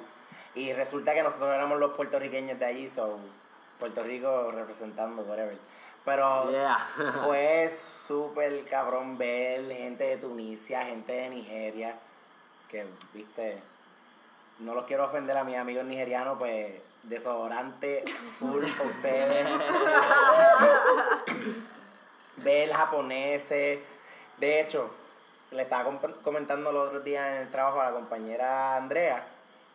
Y 0.54 0.72
resulta 0.72 1.14
que 1.14 1.22
nosotros 1.22 1.54
éramos 1.54 1.78
los 1.78 1.92
puertorriqueños 1.92 2.58
de 2.58 2.66
allí, 2.66 2.90
so 2.90 3.18
Puerto 3.78 4.02
Rico 4.02 4.50
representando, 4.50 5.22
whatever. 5.22 5.56
Pero 6.04 6.50
Yeah. 6.50 6.76
fue 7.24 7.68
súper 7.68 8.64
cabrón 8.64 9.16
ver 9.16 9.70
gente 9.72 10.04
de 10.04 10.16
Tunisia, 10.16 10.82
gente 10.82 11.12
de 11.12 11.30
Nigeria, 11.30 11.98
que, 12.68 12.86
viste, 13.12 13.62
no 14.58 14.74
los 14.74 14.84
quiero 14.84 15.06
ofender 15.06 15.36
a 15.36 15.44
mis 15.44 15.56
amigos 15.56 15.84
nigerianos, 15.84 16.38
pues 16.38 16.72
desodorante 17.02 18.04
full 18.38 18.64
para 18.76 18.88
ustedes. 18.88 19.48
ver 22.36 22.70
japoneses. 22.72 23.80
De 24.38 24.60
hecho, 24.60 24.90
le 25.50 25.62
estaba 25.62 25.90
comentando 26.22 26.72
los 26.72 26.88
otros 26.88 27.04
días 27.04 27.26
en 27.28 27.36
el 27.42 27.50
trabajo 27.50 27.80
a 27.80 27.86
la 27.86 27.92
compañera 27.92 28.76
Andrea 28.76 29.26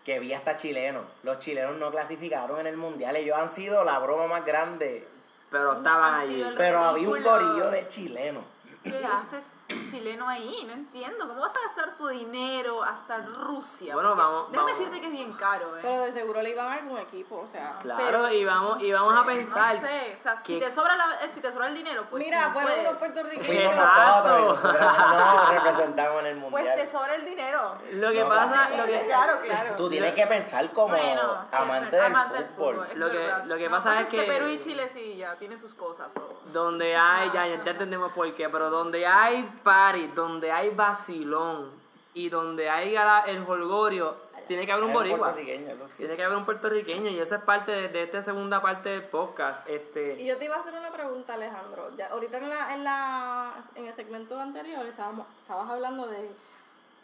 que 0.05 0.19
vi 0.19 0.33
hasta 0.33 0.55
chilenos. 0.55 1.03
Los 1.23 1.39
chilenos 1.39 1.77
no 1.77 1.91
clasificaron 1.91 2.59
en 2.59 2.67
el 2.67 2.77
mundial. 2.77 3.15
Ellos 3.15 3.35
han 3.37 3.49
sido 3.49 3.83
la 3.83 3.97
broma 3.99 4.27
más 4.27 4.45
grande. 4.45 5.05
Pero 5.49 5.73
estaban 5.73 6.15
allí. 6.15 6.43
Pero 6.55 6.79
había 6.79 7.09
un 7.09 7.23
corillo 7.23 7.71
de 7.71 7.87
chilenos. 7.87 8.43
¿Qué 8.83 9.03
haces 9.03 9.45
chileno 9.89 10.27
ahí? 10.27 10.63
No 10.67 10.73
entiendo. 10.73 11.27
¿Cómo 11.27 11.41
vas 11.41 11.53
a 11.55 11.59
gastar 11.67 11.97
tu 11.97 12.07
dinero 12.07 12.83
hasta 12.83 13.17
Rusia? 13.19 13.93
Bueno, 13.93 14.09
Porque 14.09 14.23
vamos- 14.23 14.51
Déjame 14.51 14.65
vamos. 14.71 14.79
decirte 14.79 15.01
que 15.01 15.07
es 15.07 15.11
bien 15.13 15.33
caro, 15.33 15.77
¿eh? 15.77 15.79
Pero 15.81 15.99
de 16.01 16.11
seguro 16.11 16.41
le 16.41 16.49
iban 16.51 16.67
a 16.67 16.73
algún 16.73 16.97
equipo, 16.99 17.39
o 17.39 17.47
sea. 17.47 17.77
Claro, 17.81 18.01
Pero, 18.05 18.31
y 18.31 18.45
vamos, 18.45 18.83
y 18.83 18.91
no 18.91 19.05
vamos 19.05 19.23
a 19.23 19.25
pensar. 19.27 19.75
No 19.75 19.81
sé, 19.81 20.15
o 20.17 20.21
sea, 20.21 20.35
si 20.37 20.59
te, 20.59 20.71
sobra 20.71 20.95
la- 20.95 21.25
eh, 21.25 21.29
si 21.33 21.41
te 21.41 21.51
sobra 21.51 21.67
el 21.67 21.75
dinero, 21.75 22.05
pues 22.09 22.23
Mira, 22.23 22.45
sí, 22.45 22.49
fueron 22.53 22.71
puedes. 22.71 22.83
los 22.91 22.99
puertorriqueños. 22.99 23.45
Fuimos 23.45 23.71
Exacto. 23.71 24.29
nosotros 24.39 24.39
y 24.39 24.67
nosotros 24.67 24.97
no 25.09 25.51
representamos 25.51 26.19
en 26.21 26.25
el 26.27 26.37
Pues 26.39 26.51
mundial. 26.51 26.75
te 26.75 26.87
sobra 26.87 27.15
el 27.15 27.25
dinero. 27.25 27.77
Lo 27.93 28.11
que 28.11 28.21
No, 28.23 28.29
pasa, 28.29 28.67
claro. 28.67 28.77
lo 28.77 28.85
que, 28.85 29.05
Claro, 29.05 29.39
claro. 29.43 29.75
Tú 29.75 29.89
tienes 29.89 30.13
que 30.13 30.27
pensar 30.27 30.71
como 30.73 30.87
Bueno, 30.95 31.41
sí, 31.49 31.55
amante, 31.55 31.85
es 31.85 31.91
del, 31.91 32.01
amante 32.03 32.35
del 32.37 32.47
fútbol. 32.47 32.87
es 32.89 32.97
Lo 32.97 33.09
que- 33.09 33.31
lo 33.45 33.57
que 33.57 33.69
pasa 33.69 33.93
pues 33.93 33.99
es 34.05 34.09
que- 34.09 34.23
Perú 34.23 34.47
y 34.47 34.59
Chile 34.59 34.89
sí 34.91 35.15
ya 35.17 35.35
tienen 35.35 35.59
sus 35.59 35.73
cosas. 35.73 36.11
o- 36.17 36.35
donde 36.51 36.95
hay, 36.95 37.29
ya, 37.31 37.45
ya 37.47 37.53
entendemos 37.55 38.11
por 38.13 38.33
qué, 38.35 38.49
pero 38.49 38.69
donde 38.69 39.05
hay 39.05 39.43
party, 39.85 40.07
donde 40.15 40.51
hay 40.51 40.69
vacilón 40.69 41.71
y 42.13 42.29
donde 42.29 42.69
hay 42.69 42.95
el 43.27 43.43
holgorio, 43.47 44.15
tiene 44.47 44.65
que 44.65 44.71
haber 44.71 44.85
un 44.85 44.93
boricua. 44.93 45.33
Tiene 45.33 46.15
que 46.15 46.23
haber 46.23 46.37
un 46.37 46.45
puertorriqueño 46.45 47.09
y 47.09 47.19
eso 47.19 47.35
es 47.35 47.41
parte 47.41 47.71
de, 47.71 47.89
de 47.89 48.03
esta 48.03 48.21
segunda 48.23 48.61
parte 48.61 48.89
del 48.89 49.03
podcast. 49.03 49.67
Y 49.69 49.73
Este, 49.73 50.25
yo 50.25 50.37
te 50.37 50.45
iba 50.45 50.55
a 50.55 50.59
hacer 50.59 50.73
una 50.73 50.91
pregunta, 50.91 51.33
Alejandro. 51.33 51.91
Ya, 51.97 52.07
ahorita 52.07 52.37
en, 52.37 52.49
la, 52.49 52.75
en, 52.75 52.83
la, 52.83 53.53
en 53.75 53.87
el 53.87 53.93
segmento 53.93 54.39
anterior 54.39 54.85
estábamos, 54.85 55.27
estabas 55.41 55.69
hablando 55.69 56.07
de, 56.07 56.29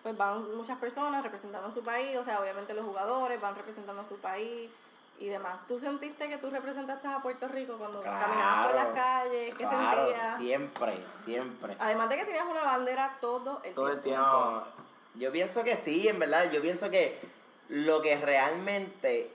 pues 0.03 0.15
van 0.17 0.55
muchas 0.55 0.77
personas 0.79 1.23
representando 1.23 1.67
a 1.67 1.71
su 1.71 1.83
país, 1.83 2.15
o 2.17 2.23
sea, 2.23 2.39
obviamente 2.39 2.73
los 2.73 2.85
jugadores 2.85 3.41
van 3.41 3.55
representando 3.55 4.01
a 4.01 4.07
su 4.07 4.15
país 4.17 4.69
y 5.21 5.27
demás. 5.27 5.59
¿Tú 5.67 5.79
sentiste 5.79 6.27
que 6.27 6.37
tú 6.37 6.49
representaste 6.49 7.07
a 7.07 7.19
Puerto 7.21 7.47
Rico 7.47 7.77
cuando 7.77 8.01
caminabas 8.01 8.67
por 8.67 8.75
las 8.75 8.87
calles? 8.87 9.53
¿Qué 9.55 9.63
claro, 9.65 10.05
sentías? 10.07 10.37
siempre, 10.37 10.97
siempre. 11.23 11.75
Además 11.79 12.09
de 12.09 12.17
que 12.17 12.25
tenías 12.25 12.45
una 12.49 12.63
bandera 12.63 13.17
todo 13.21 13.61
el 13.63 13.73
todo 13.73 13.89
el 13.89 14.01
tiempo. 14.01 14.23
tiempo. 14.23 14.65
Yo 15.15 15.31
pienso 15.31 15.63
que 15.63 15.75
sí, 15.75 16.07
en 16.07 16.17
verdad. 16.19 16.51
Yo 16.51 16.61
pienso 16.61 16.89
que 16.89 17.19
lo 17.69 18.01
que 18.01 18.17
realmente 18.17 19.31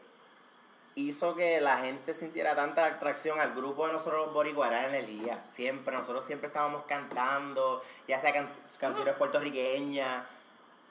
hizo 0.96 1.34
que 1.36 1.60
la 1.60 1.76
gente 1.78 2.14
sintiera 2.14 2.54
tanta 2.56 2.84
atracción 2.86 3.38
al 3.38 3.54
grupo 3.54 3.86
de 3.86 3.92
nosotros 3.92 4.26
los 4.26 4.34
boricuas 4.34 4.72
era 4.72 4.82
la 4.82 4.88
energía. 4.88 5.44
Siempre, 5.52 5.94
nosotros 5.94 6.24
siempre 6.24 6.48
estábamos 6.48 6.82
cantando, 6.86 7.82
ya 8.08 8.18
sea 8.18 8.32
can- 8.32 8.50
canciones 8.80 9.14
puertorriqueñas 9.14 10.24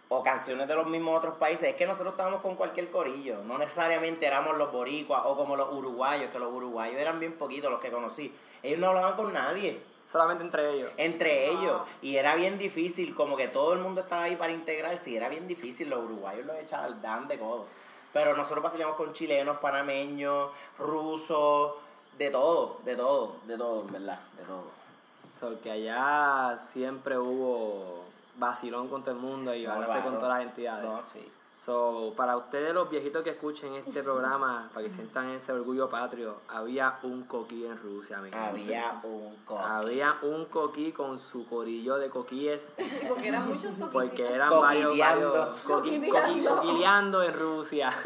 o 0.10 0.24
canciones 0.24 0.68
de 0.68 0.76
los 0.76 0.88
mismos 0.88 1.18
otros 1.18 1.36
países. 1.36 1.70
Es 1.70 1.76
que 1.76 1.86
nosotros 1.86 2.14
estábamos 2.14 2.42
con 2.42 2.56
cualquier 2.56 2.90
corillo. 2.90 3.44
No 3.44 3.58
necesariamente 3.58 4.26
éramos 4.26 4.58
los 4.58 4.72
boricuas 4.72 5.22
o 5.26 5.36
como 5.36 5.56
los 5.56 5.74
uruguayos, 5.74 6.30
que 6.32 6.40
los 6.40 6.54
uruguayos 6.54 7.00
eran 7.00 7.20
bien 7.20 7.34
poquitos 7.34 7.72
los 7.72 7.80
que 7.80 7.92
conocí. 7.92 8.34
Ellos 8.64 8.80
no 8.80 8.88
hablaban 8.88 9.16
con 9.16 9.34
nadie 9.34 9.82
Solamente 10.12 10.44
entre 10.44 10.72
ellos. 10.72 10.92
entre 10.98 11.50
ellos. 11.50 11.82
Y 12.02 12.18
era 12.18 12.36
bien 12.36 12.58
difícil, 12.58 13.16
como 13.16 13.36
que 13.36 13.48
todo 13.48 13.74
el 13.74 13.80
mundo 13.80 14.02
estaba 14.02 14.24
ahí 14.24 14.36
para 14.36 14.54
integrarse. 14.54 15.10
Y 15.10 15.18
era 15.18 15.30
bien 15.30 15.48
difícil, 15.48 15.90
los 15.90 16.04
uruguayos 16.04 16.46
los 16.46 16.58
echaban 16.60 17.02
dan 17.02 17.28
de 17.28 17.40
codo. 17.40 17.66
Pero 18.14 18.36
nosotros 18.36 18.64
pasábamos 18.64 18.96
con 18.96 19.12
chilenos, 19.14 19.58
panameños, 19.58 20.52
rusos, 20.78 21.74
de 22.18 22.30
todo, 22.30 22.80
de 22.86 22.96
todo, 22.96 23.36
de 23.46 23.58
todo, 23.58 23.82
en 23.82 23.92
¿verdad? 23.92 24.20
De 24.38 24.44
todo. 24.44 24.72
So, 25.40 25.60
que 25.60 25.72
allá 25.72 26.56
siempre 26.72 27.18
hubo 27.18 28.06
vacilón 28.38 28.88
con 28.90 29.02
todo 29.04 29.16
el 29.16 29.22
mundo 29.22 29.54
y 29.56 29.66
hablaste 29.66 30.02
con 30.04 30.16
todas 30.20 30.38
las 30.40 30.48
entidades. 30.48 30.84
No, 30.90 31.00
sí. 31.02 31.32
So, 31.58 32.14
para 32.16 32.38
ustedes 32.38 32.74
los 32.76 32.90
viejitos 32.90 33.24
que 33.24 33.32
escuchen 33.32 33.74
este 33.74 34.04
programa, 34.04 34.70
para 34.74 34.86
que 34.86 34.90
sientan 34.92 35.30
ese 35.32 35.52
orgullo 35.52 35.90
patrio, 35.90 36.42
había 36.50 37.00
un 37.04 37.24
coquí 37.24 37.66
en 37.66 37.76
Rusia, 37.82 38.18
mi 38.20 38.30
gente. 38.30 38.46
Había 38.48 39.00
un 39.04 39.36
coque. 39.46 39.64
Había 39.66 40.16
un 40.22 40.46
coquí 40.46 40.92
con 40.92 41.18
su 41.18 41.48
corillo 41.48 41.96
de 41.98 42.10
coquíes, 42.10 42.76
Porque 43.10 43.30
eran 43.30 43.48
muchos 43.48 43.78
coquisitos. 43.78 43.90
porque 43.94 44.28
eran 44.32 44.50
varios, 44.62 44.98
varios 45.00 45.34
coqui- 45.34 45.64
coqui- 45.66 46.10
Coquileando. 46.12 46.56
coquileando 46.62 47.24
en 47.24 47.34
Rusia. 47.34 47.92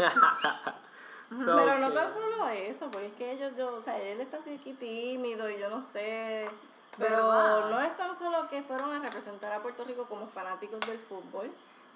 So, 1.31 1.45
Pero 1.45 1.77
no 1.77 1.91
tan 1.91 2.11
solo 2.11 2.47
eso, 2.47 2.89
porque 2.89 3.05
es 3.05 3.13
que 3.13 3.31
ellos, 3.33 3.51
yo, 3.55 3.75
o 3.75 3.81
sea, 3.83 3.99
él 4.01 4.19
está 4.19 4.37
así 4.37 4.55
aquí 4.55 4.73
tímido 4.73 5.47
y 5.47 5.59
yo 5.59 5.69
no 5.69 5.79
sé. 5.79 6.49
Pero 6.99 7.27
¿Verdad? 7.29 7.69
no 7.69 7.79
es 7.81 7.95
tan 7.97 8.17
solo 8.17 8.47
que 8.47 8.61
fueron 8.61 8.93
a 8.95 8.99
representar 8.99 9.51
a 9.53 9.61
Puerto 9.61 9.83
Rico 9.85 10.05
como 10.05 10.27
fanáticos 10.27 10.79
del 10.81 10.99
fútbol, 10.99 11.49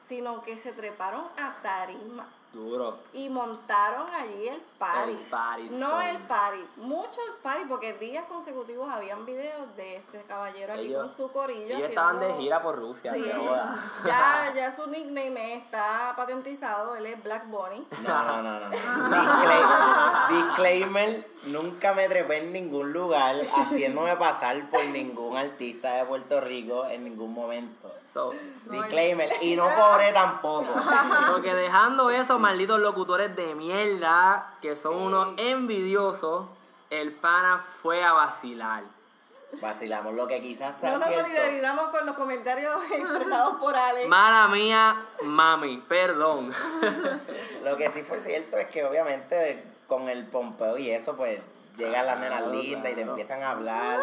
sino 0.08 0.42
que 0.42 0.58
se 0.58 0.74
treparon 0.74 1.24
a 1.38 1.54
tarima 1.62 2.26
Duro. 2.52 3.00
y 3.14 3.30
montaron 3.30 4.08
allí 4.14 4.48
el 4.50 4.60
party. 4.78 5.12
El 5.12 5.18
party, 5.18 5.64
no 5.72 5.90
son. 5.92 6.02
el 6.04 6.18
party, 6.18 6.66
muchos 6.76 7.36
party, 7.42 7.66
porque 7.66 7.94
días 7.94 8.26
consecutivos 8.28 8.88
habían 8.92 9.26
videos 9.26 9.76
de 9.78 9.96
este 9.96 10.22
caballero 10.24 10.74
aquí 10.74 10.82
Ellos- 10.88 11.02
con 11.02 11.10
su 11.28 11.32
corillo. 11.32 11.78
Ellos 11.78 11.90
estaban 11.90 12.20
de 12.20 12.34
gira 12.36 12.62
por 12.62 12.76
Rusia, 12.78 13.14
Sí. 13.14 13.24
Ya, 14.06 14.52
ya 14.54 14.72
su 14.76 14.86
nickname 14.88 15.56
está 15.56 16.14
patentizado, 16.18 16.96
él 16.96 17.06
es 17.08 17.24
Black 17.24 17.48
Bunny. 17.48 17.88
No, 18.06 18.24
no, 18.24 18.44
no, 18.44 18.60
no. 18.60 18.70
Disclaimer, 18.70 20.28
disclaimer, 20.30 21.28
nunca 21.46 21.94
me 21.94 22.08
trepé 22.08 22.38
en 22.38 22.54
ningún 22.54 22.94
lugar 22.94 23.36
haciéndome 23.58 24.16
pasar 24.18 24.70
por 24.70 24.84
ningún 24.86 25.38
artista 25.38 25.96
de 25.96 26.06
Puerto 26.06 26.42
Rico 26.42 26.86
en 26.88 27.04
ningún 27.04 27.34
momento. 27.34 27.94
So, 28.12 28.34
Disclaimer, 28.70 29.32
y 29.42 29.56
no 29.56 29.66
cobré 29.76 30.14
tampoco. 30.14 30.66
so 31.26 31.42
que 31.42 31.54
dejando 31.54 32.10
esos 32.12 32.40
malditos 32.40 32.80
locutores 32.80 33.36
de 33.36 33.56
mierda, 33.56 34.56
que 34.62 34.76
son 34.76 34.96
unos 34.96 35.30
envidiosos, 35.38 36.48
el 36.90 37.12
pana 37.14 37.64
fue 37.82 38.04
a 38.04 38.14
vacilar. 38.14 38.84
Vacilamos, 39.62 40.16
lo 40.16 40.28
que 40.28 40.42
quizás 40.42 40.80
sea 40.80 40.92
No 40.92 40.98
nos 40.98 41.14
solidarizamos 41.14 41.90
con 41.90 42.06
los 42.06 42.16
comentarios 42.16 42.84
expresados 42.92 43.58
por 43.58 43.76
Alex. 43.76 44.08
Mala 44.08 44.48
mía, 44.48 44.96
mami, 45.24 45.78
perdón. 45.88 46.52
Lo 47.64 47.78
que 47.78 47.90
sí 47.90 48.04
fue 48.04 48.18
cierto 48.18 48.58
es 48.58 48.68
que 48.68 48.84
obviamente 48.84 49.73
con 49.88 50.10
el 50.10 50.26
pompeo 50.28 50.78
y 50.78 50.90
eso, 50.92 51.16
pues 51.16 51.44
llegan 51.78 52.06
las 52.06 52.20
nenas 52.20 52.44
Claro, 52.44 52.54
lindas 52.54 52.92
y 52.92 52.96
te 52.96 53.02
empiezan 53.02 53.42
a 53.42 53.50
hablar. 53.50 54.00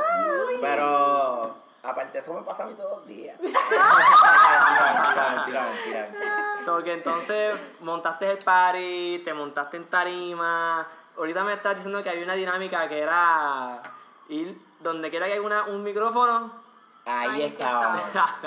Pero 0.61 1.57
aparte 1.83 2.19
eso 2.19 2.35
me 2.35 2.43
pasa 2.43 2.65
a 2.65 2.67
mí 2.67 2.75
todos 2.75 2.99
los 2.99 3.07
días. 3.07 3.39
mentira, 3.41 5.35
mentira, 5.37 6.09
mentira. 6.11 6.57
So 6.65 6.83
que 6.83 6.93
entonces 6.93 7.55
montaste 7.81 8.31
el 8.31 8.39
party, 8.39 9.23
te 9.25 9.35
montaste 9.35 9.77
en 9.77 9.85
tarima. 9.85 10.87
Ahorita 11.17 11.45
me 11.45 11.53
estás 11.53 11.77
diciendo 11.77 12.03
que 12.03 12.11
había 12.11 12.25
una 12.25 12.35
dinámica 12.35 12.89
que 12.89 12.99
era 13.01 13.83
ir 14.29 14.59
donde 14.81 15.11
quiera 15.11 15.27
que 15.27 15.33
haya 15.33 15.43
una, 15.43 15.65
un 15.65 15.83
micrófono. 15.83 16.71
Ahí, 17.07 17.29
Ahí 17.31 17.43
estábamos. 17.45 18.03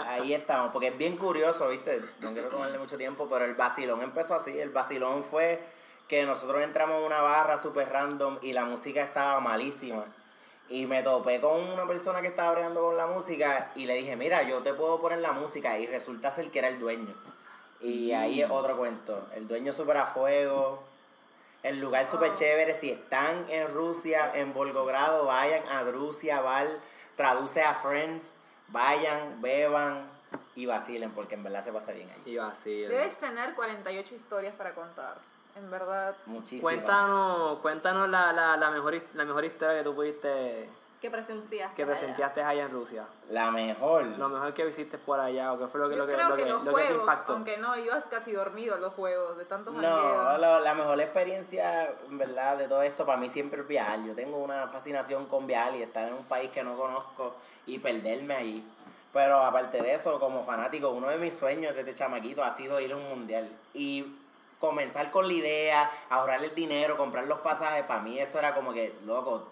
Ahí 0.07 0.33
estamos. 0.33 0.71
Porque 0.71 0.87
es 0.87 0.97
bien 0.97 1.17
curioso, 1.17 1.69
¿viste? 1.69 2.01
No 2.21 2.33
quiero 2.33 2.49
tomarle 2.49 2.77
mucho 2.77 2.97
tiempo, 2.97 3.27
pero 3.29 3.45
el 3.45 3.55
vacilón 3.55 4.01
empezó 4.01 4.35
así. 4.35 4.57
El 4.57 4.69
vacilón 4.69 5.23
fue 5.23 5.63
que 6.07 6.25
nosotros 6.25 6.61
entramos 6.61 6.97
en 6.99 7.03
una 7.03 7.21
barra 7.21 7.57
super 7.57 7.89
random 7.89 8.37
y 8.41 8.53
la 8.53 8.65
música 8.65 9.01
estaba 9.01 9.39
malísima. 9.39 10.05
Y 10.69 10.87
me 10.87 11.03
topé 11.03 11.39
con 11.39 11.61
una 11.71 11.85
persona 11.85 12.21
que 12.21 12.27
estaba 12.27 12.51
bregando 12.51 12.81
con 12.81 12.97
la 12.97 13.05
música 13.05 13.71
y 13.75 13.85
le 13.85 13.95
dije, 13.95 14.15
mira, 14.15 14.43
yo 14.43 14.61
te 14.63 14.73
puedo 14.73 14.99
poner 14.99 15.19
la 15.19 15.33
música. 15.33 15.77
Y 15.77 15.87
resulta 15.87 16.31
ser 16.31 16.49
que 16.51 16.59
era 16.59 16.67
el 16.67 16.79
dueño. 16.79 17.13
Y 17.79 18.13
ahí 18.13 18.41
es 18.41 18.49
otro 18.49 18.77
cuento. 18.77 19.27
El 19.35 19.47
dueño 19.47 19.73
súper 19.73 19.97
a 19.97 20.05
fuego. 20.05 20.83
El 21.63 21.79
lugar 21.79 22.05
súper 22.05 22.33
chévere. 22.33 22.73
Si 22.73 22.89
están 22.89 23.45
en 23.49 23.71
Rusia, 23.71 24.31
en 24.35 24.53
Volgogrado, 24.53 25.25
vayan 25.25 25.61
a 25.69 25.83
Rusia, 25.83 26.41
Val, 26.41 26.79
traduce 27.15 27.61
a 27.61 27.73
Friends, 27.73 28.33
vayan, 28.69 29.41
beban 29.41 30.09
y 30.55 30.65
vacilen, 30.65 31.11
porque 31.11 31.35
en 31.35 31.43
verdad 31.43 31.63
se 31.63 31.71
pasa 31.71 31.91
bien 31.91 32.09
allí. 32.09 32.31
Y 32.31 32.37
vacila. 32.37 32.89
Debes 32.89 33.17
tener 33.17 33.53
48 33.53 34.15
historias 34.15 34.55
para 34.55 34.73
contar. 34.73 35.17
En 35.55 35.69
verdad. 35.69 36.15
Muchísimas. 36.25 36.63
Cuéntanos, 36.63 37.59
cuéntanos 37.59 38.09
la, 38.09 38.33
la, 38.33 38.57
la, 38.57 38.71
mejor, 38.71 38.95
la 39.13 39.25
mejor 39.25 39.45
historia 39.45 39.77
que 39.77 39.83
tú 39.83 39.93
pudiste, 39.93 40.69
Que 40.99 41.11
presenciaste. 41.11 41.75
que 41.75 41.83
allá. 41.83 41.91
presenciaste 41.91 42.41
allá 42.43 42.63
en 42.63 42.71
Rusia. 42.71 43.05
La 43.29 43.51
mejor. 43.51 44.03
Lo 44.17 44.29
mejor 44.29 44.53
que 44.55 44.65
visité 44.65 44.97
por 44.97 45.19
allá, 45.19 45.53
o 45.53 45.59
qué 45.59 45.67
fue 45.67 45.79
lo 45.79 45.89
que, 45.89 45.95
Yo 45.95 46.01
lo 46.03 46.07
que, 46.07 46.15
creo 46.15 46.29
lo 46.29 46.35
que, 46.35 46.43
que, 46.43 46.49
los 46.49 46.63
lo 46.63 46.73
que 46.73 46.81
te 46.81 46.87
juegos, 46.87 47.01
impactó. 47.03 47.33
aunque 47.33 47.57
no, 47.57 47.77
ibas 47.77 48.05
casi 48.07 48.31
dormido 48.33 48.75
a 48.75 48.79
los 48.79 48.93
juegos 48.93 49.37
de 49.37 49.45
tantos 49.45 49.73
No, 49.75 49.81
jangueos. 49.81 50.41
lo- 50.41 50.59
la 50.61 50.73
mejor 50.73 50.99
experiencia, 51.01 51.93
en 52.09 52.17
verdad, 52.17 52.57
de 52.57 52.67
todo 52.67 52.81
esto 52.81 53.05
para 53.05 53.19
mí 53.19 53.29
siempre 53.29 53.61
es 53.61 53.67
viajar. 53.67 53.99
Yo 54.05 54.15
tengo 54.15 54.37
una 54.37 54.67
fascinación 54.69 55.27
con 55.27 55.45
viajar 55.45 55.75
y 55.75 55.83
estar 55.83 56.07
en 56.07 56.15
un 56.15 56.25
país 56.25 56.49
que 56.49 56.63
no 56.63 56.75
conozco 56.75 57.35
y 57.67 57.77
perderme 57.79 58.33
ahí. 58.33 58.69
Pero 59.13 59.37
aparte 59.37 59.79
de 59.83 59.93
eso, 59.93 60.19
como 60.19 60.43
fanático, 60.43 60.89
uno 60.89 61.09
de 61.09 61.17
mis 61.17 61.35
sueños 61.37 61.75
desde 61.75 61.93
chamaquito 61.93 62.43
ha 62.43 62.49
sido 62.49 62.79
ir 62.79 62.91
a 62.93 62.95
un 62.95 63.07
mundial. 63.09 63.47
Y 63.75 64.17
comenzar 64.67 65.11
con 65.11 65.27
la 65.27 65.33
idea, 65.33 65.91
ahorrar 66.09 66.41
el 66.41 66.55
dinero, 66.55 66.95
comprar 66.95 67.25
los 67.25 67.39
pasajes, 67.39 67.83
para 67.83 67.99
mí 68.01 68.17
eso 68.17 68.39
era 68.39 68.53
como 68.55 68.71
que, 68.71 68.95
loco, 69.05 69.43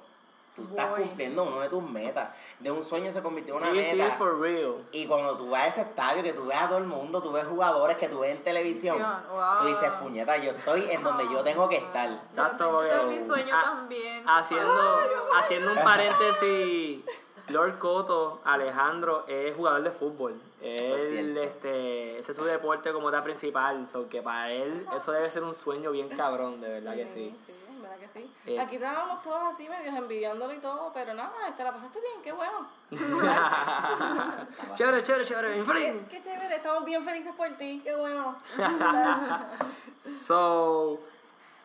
tú 0.55 0.61
estás 0.61 0.89
Voy. 0.91 1.01
cumpliendo 1.01 1.43
uno 1.43 1.59
de 1.59 1.67
tus 1.67 1.83
metas. 1.83 2.29
De 2.59 2.71
un 2.71 2.81
sueño 2.81 3.11
se 3.11 3.21
convirtió 3.21 3.57
en 3.57 3.63
una 3.63 3.71
This 3.73 3.93
meta. 3.95 4.15
for 4.15 4.39
real. 4.39 4.75
Y 4.93 5.05
cuando 5.07 5.35
tú 5.35 5.49
vas 5.49 5.63
a 5.63 5.67
ese 5.67 5.81
estadio, 5.81 6.23
que 6.23 6.31
tú 6.31 6.45
ves 6.45 6.55
a 6.57 6.69
todo 6.69 6.77
el 6.77 6.85
mundo, 6.85 7.21
tú 7.21 7.33
ves 7.33 7.45
jugadores 7.45 7.97
que 7.97 8.07
tú 8.07 8.19
ves 8.19 8.37
en 8.37 8.41
televisión, 8.41 8.97
Wow. 8.99 9.57
tú 9.59 9.65
dices, 9.67 9.89
puñeta, 10.01 10.37
yo 10.37 10.51
estoy 10.51 10.89
en 10.89 11.03
donde 11.03 11.25
yo 11.25 11.43
tengo 11.43 11.67
que 11.67 11.75
estar. 11.75 12.09
Exacto, 12.31 12.81
Ese 12.81 12.95
es 12.95 13.03
mi 13.07 13.19
sueño 13.27 13.53
Ah, 13.53 13.61
también. 13.63 14.23
Haciendo, 14.25 14.99
haciendo 15.37 15.71
un 15.73 15.77
paréntesis, 15.79 17.01
Lord 17.49 17.79
Coto, 17.79 18.39
Alejandro, 18.45 19.25
es 19.27 19.53
jugador 19.57 19.83
de 19.83 19.91
fútbol. 19.91 20.41
Es 20.61 20.81
Él, 20.81 21.33
cierto. 21.33 21.41
este, 21.41 22.19
ese 22.19 22.31
es 22.31 22.37
su 22.37 22.43
deporte 22.43 22.91
como 22.93 23.09
tal 23.09 23.23
principal, 23.23 23.87
so 23.91 24.07
que 24.07 24.21
para 24.21 24.51
él 24.51 24.85
eso 24.95 25.11
debe 25.11 25.29
ser 25.29 25.43
un 25.43 25.53
sueño 25.55 25.91
bien 25.91 26.07
cabrón, 26.09 26.61
de 26.61 26.69
verdad 26.69 26.93
que 26.95 27.07
sí. 27.07 27.35
Sí, 27.47 27.53
en 27.75 27.81
verdad 27.81 27.97
que 27.97 28.07
sí. 28.19 28.31
Eh. 28.45 28.59
Aquí 28.59 28.75
estábamos 28.75 29.21
todos 29.23 29.41
así, 29.53 29.67
medios 29.67 29.95
envidiándolo 29.95 30.53
y 30.53 30.59
todo, 30.59 30.91
pero 30.93 31.13
nada, 31.15 31.31
te 31.57 31.63
la 31.63 31.71
pasaste 31.71 31.99
bien, 31.99 32.21
qué 32.23 32.31
bueno. 32.31 32.67
chévere, 34.75 35.03
chévere, 35.03 35.25
chévere, 35.25 35.63
Qué, 35.63 36.05
qué 36.09 36.21
chévere, 36.21 36.55
estamos 36.55 36.85
bien 36.85 37.03
felices 37.03 37.33
por 37.35 37.49
ti, 37.57 37.81
qué 37.83 37.95
bueno. 37.95 38.35
So, 40.27 40.99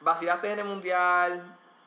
vacilaste 0.01 0.53
en 0.53 0.59
el 0.59 0.65
mundial, 0.67 1.43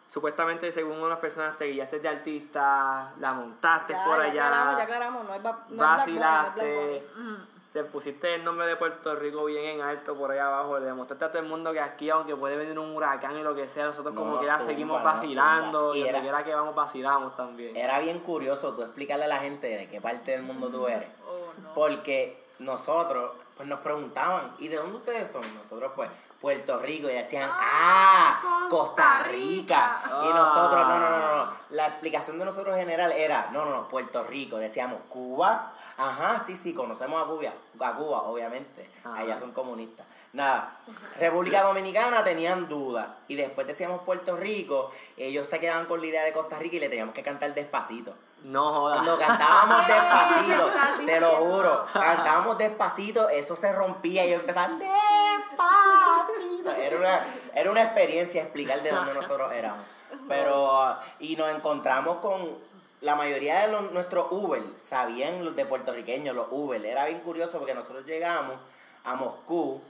supuestamente 0.10 0.72
según 0.72 0.98
unas 1.02 1.20
personas 1.20 1.56
te 1.56 1.66
guiaste 1.68 2.00
de 2.00 2.10
artista, 2.10 3.14
la 3.20 3.34
montaste 3.34 3.94
Ya, 3.94 4.04
por 4.04 4.18
ya 4.18 4.24
allá. 4.24 4.46
aclaramos, 4.48 4.78
ya 4.78 4.84
aclaramos, 4.84 5.26
no 5.28 5.34
es, 5.36 5.44
ba- 5.44 5.66
no 5.70 5.74
es 5.74 5.78
Black 5.78 6.06
Bunny, 6.06 6.20
no 6.20 6.26
es 6.26 6.30
Black 6.30 6.56
vacilaste, 6.56 7.04
Bunny. 7.16 7.38
le 7.76 7.84
pusiste 7.84 8.36
el 8.36 8.44
nombre 8.44 8.66
de 8.66 8.76
Puerto 8.76 9.16
Rico 9.16 9.46
bien 9.46 9.64
en 9.66 9.82
alto 9.82 10.16
por 10.16 10.32
allá 10.32 10.48
abajo, 10.48 10.80
le 10.80 10.86
demostraste 10.88 11.26
a 11.26 11.30
todo 11.32 11.44
el 11.44 11.48
mundo 11.48 11.72
que 11.72 11.80
aquí, 11.80 12.10
aunque 12.10 12.36
puede 12.36 12.56
venir 12.58 12.80
un 12.80 12.96
huracán 12.96 13.38
y 13.38 13.44
lo 13.44 13.54
que 13.54 13.68
sea, 13.68 13.86
nosotros 13.86 14.16
No 14.16 14.20
como 14.20 14.32
nos 14.32 14.40
quiera 14.40 14.58
tumba, 14.58 14.68
seguimos 14.72 14.98
no 15.00 15.06
vacilando. 15.06 15.80
Y 15.94 16.00
donde 16.00 16.10
era- 16.10 16.22
quiera 16.22 16.44
que 16.44 16.56
vamos 16.56 16.74
vacilamos 16.74 17.36
también. 17.36 17.76
Era 17.78 18.00
bien 18.00 18.20
curioso 18.20 18.74
tú 18.74 18.82
explicarle 18.82 19.26
a 19.26 19.28
la 19.28 19.38
gente 19.38 19.68
de 19.68 19.88
qué 19.88 20.02
parte 20.02 20.32
del 20.32 20.42
mundo 20.42 20.70
tú 20.70 20.88
eres. 20.88 21.08
Oh, 21.28 21.62
no. 21.62 21.74
Porque 21.76 22.44
nosotros, 22.58 23.32
pues 23.60 23.68
nos 23.68 23.82
preguntaban, 23.82 24.56
¿y 24.60 24.70
de 24.70 24.78
dónde 24.78 24.96
ustedes 25.00 25.30
son? 25.30 25.42
Nosotros, 25.62 25.92
pues, 25.94 26.10
Puerto 26.40 26.80
Rico. 26.80 27.10
Y 27.10 27.14
decían, 27.14 27.50
¡ah! 27.52 28.40
Costa 28.70 28.70
Costa 28.70 29.24
Rica. 29.24 30.00
Rica. 30.02 30.24
Y 30.24 30.34
nosotros, 30.34 30.88
no, 30.88 30.98
no, 30.98 31.10
no, 31.10 31.20
no, 31.20 31.46
no. 31.46 31.52
La 31.72 31.88
explicación 31.88 32.40
de 32.40 32.46
nosotros 32.46 32.78
general 32.78 33.12
era, 33.12 33.50
no, 33.52 33.66
no, 33.66 33.72
no, 33.72 33.88
Puerto 33.90 34.24
Rico. 34.24 34.56
Decíamos, 34.56 35.02
Cuba. 35.10 35.74
Ajá, 35.98 36.42
sí, 36.46 36.56
sí, 36.56 36.74
conocemos 36.74 37.22
a 37.22 37.26
Cuba. 37.26 37.54
A 37.82 37.96
Cuba, 37.96 38.22
obviamente. 38.22 38.90
Ajá. 39.04 39.18
Allá 39.18 39.38
son 39.38 39.52
comunistas. 39.52 40.08
Nada, 40.32 40.80
República 41.20 41.62
Dominicana 41.64 42.24
tenían 42.24 42.70
dudas. 42.70 43.10
Y 43.28 43.36
después 43.36 43.68
decíamos 43.68 44.04
Puerto 44.04 44.38
Rico, 44.38 44.90
ellos 45.18 45.48
se 45.48 45.60
quedaban 45.60 45.86
con 45.86 46.00
la 46.00 46.08
idea 46.08 46.24
de 46.24 46.32
Costa 46.32 46.58
Rica 46.60 46.78
y 46.78 46.80
le 46.80 46.88
teníamos 46.88 47.14
que 47.14 47.24
cantar 47.24 47.54
despacito. 47.54 48.16
No 48.44 48.74
jodas. 48.74 48.98
Cuando 48.98 49.18
cantábamos 49.18 49.86
¿Qué 49.86 49.94
despacito, 49.94 50.72
te 51.06 51.20
lo 51.20 51.30
juro, 51.30 51.86
cantábamos 51.94 52.58
despacito, 52.58 53.30
eso 53.30 53.56
se 53.56 53.72
rompía 53.74 54.26
y 54.26 54.32
yo 54.32 54.38
empezaba 54.38 54.70
despacito. 54.70 56.72
Era 56.82 56.98
una, 56.98 57.26
era 57.54 57.72
una 57.72 57.84
experiencia 57.84 58.44
explicar 58.44 58.82
de 58.82 58.92
dónde 58.92 59.14
nosotros 59.14 59.52
éramos. 59.54 59.86
Pero, 60.28 60.98
y 61.20 61.36
nos 61.36 61.56
encontramos 61.56 62.18
con 62.18 62.58
la 63.02 63.16
mayoría 63.16 63.62
de 63.62 63.72
los, 63.72 63.92
nuestros 63.92 64.32
Uber, 64.32 64.62
sabían 64.82 65.46
los 65.46 65.56
de 65.56 65.66
puertorriqueños, 65.66 66.36
los 66.36 66.48
Uber. 66.52 66.84
Era 66.86 67.06
bien 67.06 67.22
curioso 67.22 67.58
porque 67.58 67.74
nosotros 67.74 68.06
llegamos 68.06 68.56
a 69.04 69.16
Moscú 69.16 69.82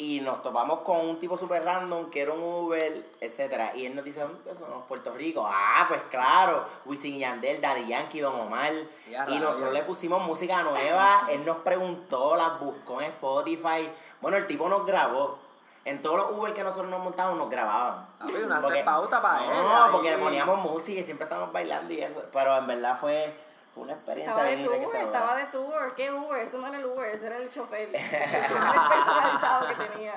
y 0.00 0.20
nos 0.20 0.44
topamos 0.44 0.80
con 0.80 1.08
un 1.08 1.18
tipo 1.18 1.36
super 1.36 1.64
random 1.64 2.08
que 2.08 2.22
era 2.22 2.32
un 2.32 2.40
Uber, 2.40 3.04
etcétera 3.20 3.74
Y 3.74 3.84
él 3.84 3.96
nos 3.96 4.04
dice, 4.04 4.20
¿dónde 4.20 4.54
somos? 4.54 4.84
Puerto 4.86 5.12
Rico. 5.12 5.44
Ah, 5.44 5.86
pues 5.88 6.00
claro. 6.08 6.64
Wisin 6.84 7.18
Yandel, 7.18 7.60
Daddy 7.60 7.88
Yankee, 7.88 8.20
Don 8.20 8.38
Omar. 8.38 8.72
Ya, 9.10 9.28
y 9.28 9.40
nosotros 9.40 9.72
le 9.72 9.82
pusimos 9.82 10.22
música 10.24 10.62
nueva. 10.62 11.26
él 11.30 11.44
nos 11.44 11.56
preguntó, 11.58 12.36
las 12.36 12.60
buscó 12.60 13.00
en 13.00 13.08
Spotify. 13.08 13.90
Bueno, 14.20 14.36
el 14.36 14.46
tipo 14.46 14.68
nos 14.68 14.86
grabó. 14.86 15.36
En 15.84 16.00
todos 16.00 16.16
los 16.18 16.38
Uber 16.38 16.54
que 16.54 16.62
nosotros 16.62 16.88
nos 16.88 17.02
montamos 17.02 17.36
nos 17.36 17.50
grababan. 17.50 18.06
Papi, 18.20 18.34
una 18.34 18.60
Porque- 18.60 18.84
pauta 18.84 19.20
para 19.20 19.44
él. 19.44 19.50
No, 19.50 19.90
porque 19.90 20.10
le 20.10 20.18
poníamos 20.18 20.58
música 20.58 21.00
y 21.00 21.02
siempre 21.02 21.24
estábamos 21.24 21.52
bailando 21.52 21.92
y 21.92 22.00
eso. 22.00 22.22
Pero 22.32 22.56
en 22.56 22.66
verdad 22.68 22.98
fue, 23.00 23.34
fue 23.74 23.84
una 23.84 23.92
experiencia 23.92 24.32
Estaba 24.32 24.48
de 24.50 24.64
tour, 24.64 24.96
estaba 24.96 25.36
de 25.36 25.46
tour. 25.46 25.94
¿Qué 25.96 26.12
Uber? 26.12 26.40
Eso 26.40 26.58
no 26.58 26.66
era 26.66 26.78
el 26.78 26.86
Uber, 26.86 27.06
ese 27.08 27.26
era 27.26 27.38
el 27.38 27.50
chofer. 27.50 27.88
El 27.94 28.48
chofer 28.48 28.80
personalizado 28.88 29.68
que 29.68 29.74
tenía. 29.88 30.14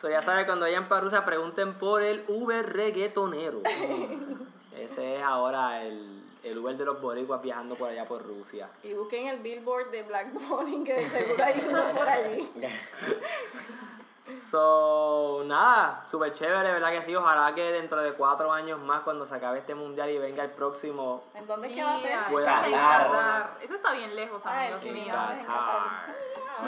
So, 0.00 0.10
ya 0.10 0.20
sabes, 0.20 0.46
cuando 0.46 0.64
vayan 0.66 0.88
para 0.88 1.00
Rusia, 1.00 1.24
pregunten 1.24 1.74
por 1.74 2.02
el 2.02 2.24
Uber 2.26 2.72
reggaetonero. 2.72 3.62
Ese 4.76 5.18
es 5.18 5.22
ahora 5.22 5.84
el, 5.84 6.24
el 6.42 6.58
Uber 6.58 6.76
de 6.76 6.84
los 6.84 7.00
boricuas 7.00 7.40
viajando 7.40 7.76
por 7.76 7.90
allá 7.90 8.04
por 8.04 8.26
Rusia. 8.26 8.68
Y 8.82 8.94
busquen 8.94 9.28
el 9.28 9.38
billboard 9.38 9.92
de 9.92 10.02
Black 10.02 10.32
Bunny, 10.32 10.82
que 10.82 10.94
de 10.94 11.02
seguro 11.02 11.44
hay 11.44 11.64
uno 11.68 11.82
por 11.94 12.08
allí. 12.08 12.50
So, 14.32 15.42
nada, 15.46 16.04
súper 16.10 16.32
chévere, 16.32 16.72
¿verdad 16.72 16.90
que 16.90 17.02
sí? 17.02 17.14
Ojalá 17.14 17.54
que 17.54 17.72
dentro 17.72 18.00
de 18.00 18.12
cuatro 18.14 18.52
años 18.52 18.80
más, 18.80 19.02
cuando 19.02 19.26
se 19.26 19.34
acabe 19.34 19.58
este 19.58 19.74
mundial 19.74 20.10
y 20.10 20.18
venga 20.18 20.44
el 20.44 20.50
próximo, 20.50 21.24
¿En 21.34 21.46
dónde 21.46 21.68
es 21.68 21.74
Y 21.74 21.76
que 21.76 21.84
va 21.84 21.94
a 21.94 22.00
ser? 22.00 22.18
Puede 22.30 22.46
eso 22.46 22.70
Qatar. 22.70 23.50
Está 23.60 23.92
bien 23.92 24.16
lejos, 24.16 24.44
amigos 24.44 24.84
míos. 24.84 25.16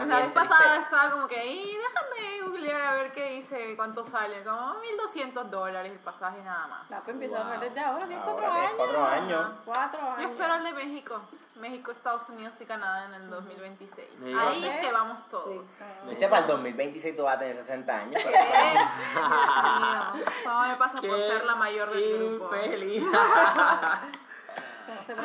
A. 0.02 0.07
La 0.07 0.18
vez 0.18 0.33
pasada 0.33 0.59
triste. 0.61 0.80
estaba 0.80 1.11
como 1.11 1.26
que, 1.28 1.40
"Ey, 1.40 1.76
déjame 1.76 2.40
googlear 2.48 2.80
a 2.80 2.94
ver 2.94 3.12
qué 3.12 3.24
dice, 3.30 3.74
cuánto 3.76 4.04
sale. 4.04 4.42
Como 4.44 4.74
1200 4.80 5.50
dólares 5.50 5.92
el 5.92 5.98
pasaje 5.98 6.42
nada 6.42 6.66
más. 6.68 6.90
La 6.90 6.98
pues 6.98 7.09
empieza 7.09 7.37
a 7.38 7.40
ahorrar 7.42 7.61
desde 7.61 7.80
ahora, 7.80 8.07
tienes 8.07 8.24
Ahora 8.26 8.46
cuatro 8.48 8.54
años. 8.54 8.72
cuatro 8.76 9.04
años. 9.07 9.50
Cuatro 9.64 10.00
años. 10.11 10.22
Yo 10.22 10.28
espero 10.30 10.54
el 10.57 10.64
de 10.64 10.72
México. 10.72 11.22
México, 11.57 11.92
Estados 11.92 12.28
Unidos 12.30 12.54
y 12.61 12.64
Canadá 12.66 13.04
en 13.07 13.14
el 13.14 13.30
2026. 13.30 14.09
Mira. 14.18 14.40
Ahí 14.40 14.66
es 14.66 14.80
que 14.80 14.92
vamos 14.92 15.22
todos. 15.28 15.64
Sí. 15.78 15.85
Viste, 16.09 16.26
para 16.28 16.42
el 16.42 16.48
2026 16.48 17.16
tú 17.16 17.22
vas 17.22 17.37
a 17.37 17.38
tener 17.38 17.54
60 17.57 17.94
años. 17.96 18.20
pero- 18.24 18.37
Eh, 18.37 18.72
Dios 19.14 20.14
mío. 20.16 20.24
¿Cómo 20.44 20.61
me 20.66 20.74
pasa 20.74 20.94
por 21.00 21.20
ser 21.20 21.44
la 21.44 21.54
mayor 21.54 21.90
del 21.94 22.28
grupo? 22.38 22.54
infeliz. 22.57 23.04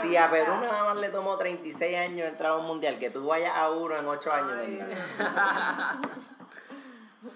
Si 0.02 0.18
a. 0.18 0.30
Perú 0.30 0.52
nada 0.62 0.84
más 0.86 0.98
le 0.98 1.10
tomó 1.10 1.38
36 1.38 1.98
años 1.98 2.28
entrar 2.28 2.52
a 2.52 2.56
un 2.56 2.66
mundial, 2.66 3.00
que 3.00 3.10
tú 3.10 3.28
vayas 3.28 3.56
a 3.56 3.70
uno 3.70 3.96
en 3.96 4.08
8 4.08 4.32
años. 4.32 4.58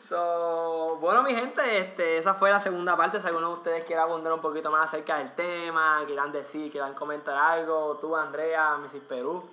So, 0.07 0.97
bueno, 1.01 1.23
mi 1.23 1.36
gente, 1.36 1.62
este, 1.77 2.17
esa 2.17 2.33
fue 2.33 2.49
la 2.49 2.59
segunda 2.59 2.95
parte. 2.95 3.19
Si 3.19 3.27
alguno 3.27 3.49
de 3.49 3.55
ustedes 3.55 3.83
quiere 3.83 4.01
abundar 4.01 4.31
un 4.31 4.39
poquito 4.39 4.71
más 4.71 4.86
acerca 4.86 5.17
del 5.17 5.33
tema, 5.33 6.01
quieran 6.05 6.31
decir, 6.31 6.71
quieran 6.71 6.93
comentar 6.93 7.38
algo, 7.38 7.97
tú, 7.99 8.15
Andrea, 8.15 8.77
Mrs. 8.77 9.01
Perú. 9.09 9.43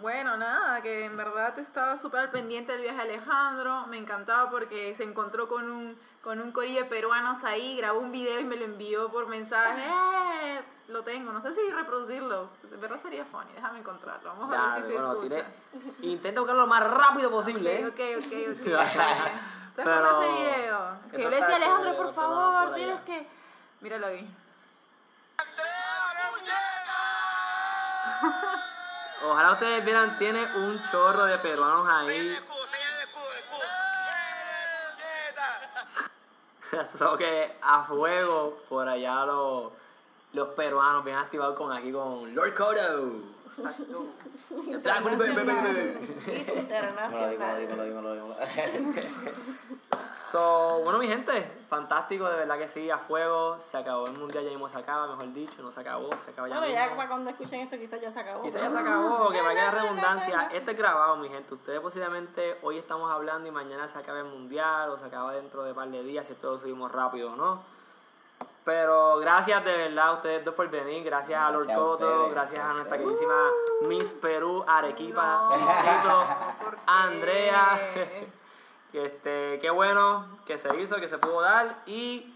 Bueno, 0.00 0.36
nada, 0.36 0.80
que 0.80 1.04
en 1.04 1.16
verdad 1.16 1.58
estaba 1.58 1.96
súper 1.96 2.20
al 2.20 2.30
pendiente 2.30 2.72
del 2.72 2.82
viaje 2.82 3.06
de 3.06 3.14
Alejandro. 3.14 3.86
Me 3.88 3.98
encantaba 3.98 4.48
porque 4.48 4.94
se 4.94 5.02
encontró 5.02 5.48
con 5.48 5.68
un, 5.68 5.98
con 6.22 6.40
un 6.40 6.52
corillo 6.52 6.84
de 6.84 6.86
peruanos 6.86 7.44
ahí, 7.44 7.76
grabó 7.76 7.98
un 7.98 8.12
video 8.12 8.38
y 8.40 8.44
me 8.44 8.56
lo 8.56 8.64
envió 8.64 9.10
por 9.10 9.26
mensaje. 9.26 9.82
¡Eh! 9.82 10.60
Lo 10.90 11.04
tengo, 11.04 11.32
no 11.32 11.40
sé 11.40 11.54
si 11.54 11.70
reproducirlo. 11.70 12.50
De 12.62 12.76
verdad 12.76 13.00
sería 13.00 13.24
funny, 13.24 13.52
déjame 13.54 13.78
encontrarlo. 13.78 14.34
Vamos 14.36 14.56
a 14.56 14.74
ver 14.74 14.82
si 14.82 14.90
se 14.90 14.98
bueno, 14.98 15.12
escucha. 15.12 15.44
intenta 16.02 16.40
buscarlo 16.40 16.62
lo 16.62 16.66
más 16.66 16.82
rápido 16.82 17.30
posible. 17.30 17.86
Ok, 17.86 17.98
¿eh? 18.00 18.16
ok, 18.16 18.24
ok, 18.24 18.32
ok. 18.58 18.64
¿Te 19.76 19.82
acuerdas 19.82 20.24
ese 20.24 20.32
video? 20.32 20.98
Que 21.12 21.22
yo 21.22 21.30
le 21.30 21.36
decía 21.36 21.54
a 21.54 21.56
Alejandro, 21.56 21.96
por 21.96 22.12
favor, 22.12 22.74
tienes 22.74 23.00
que. 23.02 23.28
Míralo 23.80 24.08
ahí. 24.08 24.36
Ojalá 29.22 29.52
ustedes 29.52 29.84
vieran, 29.84 30.18
tiene 30.18 30.44
un 30.56 30.82
chorro 30.90 31.24
de 31.24 31.38
peruanos 31.38 31.88
ahí. 31.88 32.36
Solo 36.98 37.16
que 37.16 37.58
a 37.62 37.84
fuego 37.84 38.58
por 38.68 38.88
allá 38.88 39.24
los, 39.26 39.72
los 40.32 40.48
peruanos 40.50 41.04
bien 41.04 41.16
activados 41.16 41.56
con 41.56 41.72
aquí 41.72 41.92
con 41.92 42.34
Lord 42.34 42.54
Kodo. 42.54 43.12
Exacto. 43.46 44.06
Internacional. 46.56 48.38
So, 50.14 50.80
bueno 50.84 50.98
mi 50.98 51.08
gente, 51.08 51.50
fantástico, 51.68 52.28
de 52.28 52.36
verdad 52.36 52.58
que 52.58 52.68
sí, 52.68 52.90
a 52.90 52.98
fuego, 52.98 53.58
se 53.58 53.76
acabó 53.76 54.06
el 54.06 54.12
mundial, 54.12 54.44
ya 54.44 54.50
mismo 54.50 54.68
se 54.68 54.78
acaba, 54.78 55.06
mejor 55.06 55.32
dicho, 55.32 55.54
no 55.62 55.70
se 55.70 55.80
acabó, 55.80 56.10
se 56.16 56.30
acaba 56.30 56.48
ya 56.48 56.58
Bueno, 56.58 56.72
ya 56.72 56.96
para 56.96 57.08
cuando 57.08 57.30
escuchen 57.30 57.60
esto 57.60 57.76
quizás 57.78 58.00
ya 58.00 58.10
se 58.10 58.20
acabó. 58.20 58.42
Quizá 58.42 58.58
pero- 58.58 58.70
ya 58.70 58.76
se 58.76 58.78
acabó, 58.78 59.28
que 59.28 59.42
la 59.42 59.50
sí, 59.50 59.56
sí, 59.56 59.82
redundancia. 59.82 60.50
Esto 60.52 60.70
es 60.72 60.76
grabado, 60.76 61.16
mi 61.16 61.28
gente. 61.28 61.54
Ustedes 61.54 61.80
posiblemente 61.80 62.58
hoy 62.62 62.78
estamos 62.78 63.10
hablando 63.10 63.48
y 63.48 63.52
mañana 63.52 63.88
se 63.88 63.98
acaba 63.98 64.18
el 64.18 64.26
mundial 64.26 64.90
o 64.90 64.98
se 64.98 65.04
acaba 65.06 65.32
dentro 65.32 65.62
de 65.64 65.70
un 65.70 65.76
par 65.76 65.88
de 65.88 66.02
días 66.02 66.26
si 66.26 66.32
esto 66.34 66.50
lo 66.52 66.58
subimos 66.58 66.90
rápido 66.92 67.32
o 67.32 67.36
no. 67.36 67.62
Pero 68.64 69.16
gracias 69.18 69.64
de 69.64 69.76
verdad 69.76 70.08
a 70.08 70.12
ustedes 70.12 70.44
dos 70.44 70.54
por 70.54 70.68
venir. 70.68 71.02
Gracias 71.04 71.40
a 71.40 71.50
Lord 71.50 71.64
Gracias 71.66 71.76
a 71.76 71.80
Coto, 71.80 72.06
ustedes, 72.24 72.30
gracias 72.30 72.60
a 72.60 72.62
gracias 72.62 72.64
a 72.64 72.72
nuestra 72.74 72.98
queridísima 72.98 73.50
Miss 73.82 74.12
Perú, 74.12 74.64
Arequipa, 74.68 75.50
No. 76.04 76.22
Andrea. 76.86 77.78
que 78.92 79.04
este, 79.06 79.58
qué 79.60 79.70
bueno 79.70 80.26
que 80.46 80.58
se 80.58 80.74
hizo, 80.78 80.96
que 80.96 81.08
se 81.08 81.18
pudo 81.18 81.40
dar. 81.40 81.74
Y. 81.86 82.34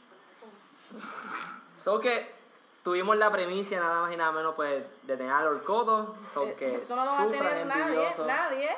So 1.77 2.01
que 2.01 2.35
tuvimos 2.83 3.17
la 3.17 3.31
premicia 3.31 3.79
nada 3.81 4.01
más 4.03 4.13
y 4.13 4.17
nada 4.17 4.33
menos 4.33 4.55
pues 4.55 4.85
de 5.03 5.17
tener 5.17 5.33
a 5.33 5.43
Lord 5.43 5.63
Coto. 5.65 6.15
So 6.33 6.45
Eh, 6.45 6.55
que 6.55 6.77
Eso 6.77 6.97
no 6.97 7.05
lo 7.05 7.11
va 7.13 7.23
a 7.23 7.27
tener 7.29 7.67
nadie, 7.67 8.09
nadie. 8.27 8.77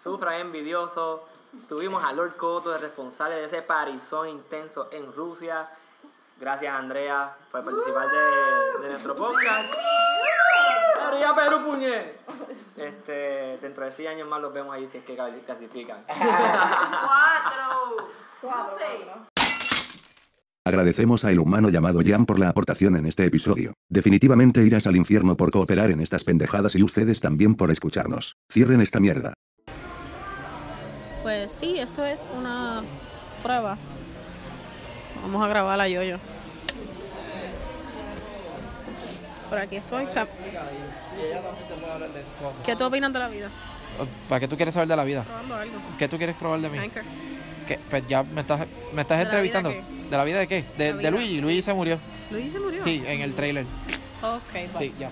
Sufran 0.00 0.34
envidiosos. 0.40 1.20
Tuvimos 1.68 2.04
a 2.04 2.12
Lord 2.12 2.36
Coto, 2.36 2.74
el 2.74 2.80
responsable 2.80 3.36
de 3.36 3.44
ese 3.44 3.62
parizón 3.62 4.28
intenso 4.28 4.88
en 4.92 5.12
Rusia. 5.12 5.68
Gracias, 6.38 6.74
Andrea, 6.74 7.34
por 7.50 7.64
participar 7.64 8.06
de, 8.08 8.82
de 8.82 8.88
nuestro 8.90 9.14
podcast. 9.14 9.72
¡Arriba, 11.02 11.34
Perú, 11.34 11.64
puñe! 11.64 12.12
Este, 12.76 13.58
dentro 13.62 13.84
de 13.84 13.90
6 13.90 14.08
años 14.08 14.28
más 14.28 14.40
los 14.40 14.52
vemos 14.52 14.74
ahí 14.74 14.86
si 14.86 14.98
es 14.98 15.04
que 15.04 15.14
clasifican. 15.14 16.04
Cuatro. 16.06 18.08
Cuatro, 18.40 18.76
seis. 18.78 19.06
Agradecemos 20.66 21.24
a 21.24 21.30
el 21.30 21.38
humano 21.38 21.70
llamado 21.70 22.00
Jan 22.04 22.26
por 22.26 22.38
la 22.38 22.48
aportación 22.48 22.96
en 22.96 23.06
este 23.06 23.24
episodio. 23.24 23.72
Definitivamente 23.88 24.62
irás 24.62 24.86
al 24.86 24.96
infierno 24.96 25.36
por 25.36 25.50
cooperar 25.52 25.90
en 25.90 26.00
estas 26.00 26.24
pendejadas 26.24 26.74
y 26.74 26.82
ustedes 26.82 27.20
también 27.20 27.54
por 27.54 27.70
escucharnos. 27.70 28.36
Cierren 28.52 28.80
esta 28.80 29.00
mierda. 29.00 29.32
Pues 31.22 31.52
sí, 31.52 31.78
esto 31.78 32.04
es 32.04 32.20
una 32.36 32.82
prueba. 33.42 33.78
Vamos 35.22 35.44
a 35.44 35.48
grabar 35.48 35.78
la 35.78 35.88
yoyo. 35.88 36.18
Por 39.48 39.58
aquí 39.58 39.76
estoy. 39.76 40.06
¿Qué 42.64 42.76
tú 42.76 42.84
opinas 42.84 43.12
de 43.12 43.18
la 43.18 43.28
vida? 43.28 43.50
¿Para 44.28 44.40
qué 44.40 44.48
tú 44.48 44.56
quieres 44.56 44.74
saber 44.74 44.88
de 44.88 44.96
la 44.96 45.04
vida? 45.04 45.22
Probando 45.24 45.54
algo. 45.54 45.78
¿Qué 45.98 46.08
tú 46.08 46.16
quieres 46.18 46.36
probar 46.36 46.60
de 46.60 46.68
mí? 46.68 46.78
Anchor. 46.78 47.02
¿Qué? 47.66 47.78
Pues 47.90 48.06
ya 48.06 48.22
me 48.22 48.42
estás, 48.42 48.66
me 48.92 49.02
estás 49.02 49.18
¿De 49.18 49.24
la 49.24 49.30
entrevistando. 49.30 49.70
¿De 49.70 50.16
la 50.16 50.24
vida 50.24 50.38
de 50.38 50.46
qué? 50.46 50.64
De, 50.76 50.92
de. 50.92 51.10
Luigi. 51.10 51.40
Luigi 51.40 51.62
se 51.62 51.74
murió. 51.74 51.98
Luis 52.30 52.52
se 52.52 52.60
murió. 52.60 52.82
Sí, 52.82 53.02
en 53.06 53.20
el 53.22 53.34
trailer. 53.34 53.64
Ok, 54.22 54.74
va. 54.74 54.78
Sí, 54.78 54.92
ya. 54.98 55.10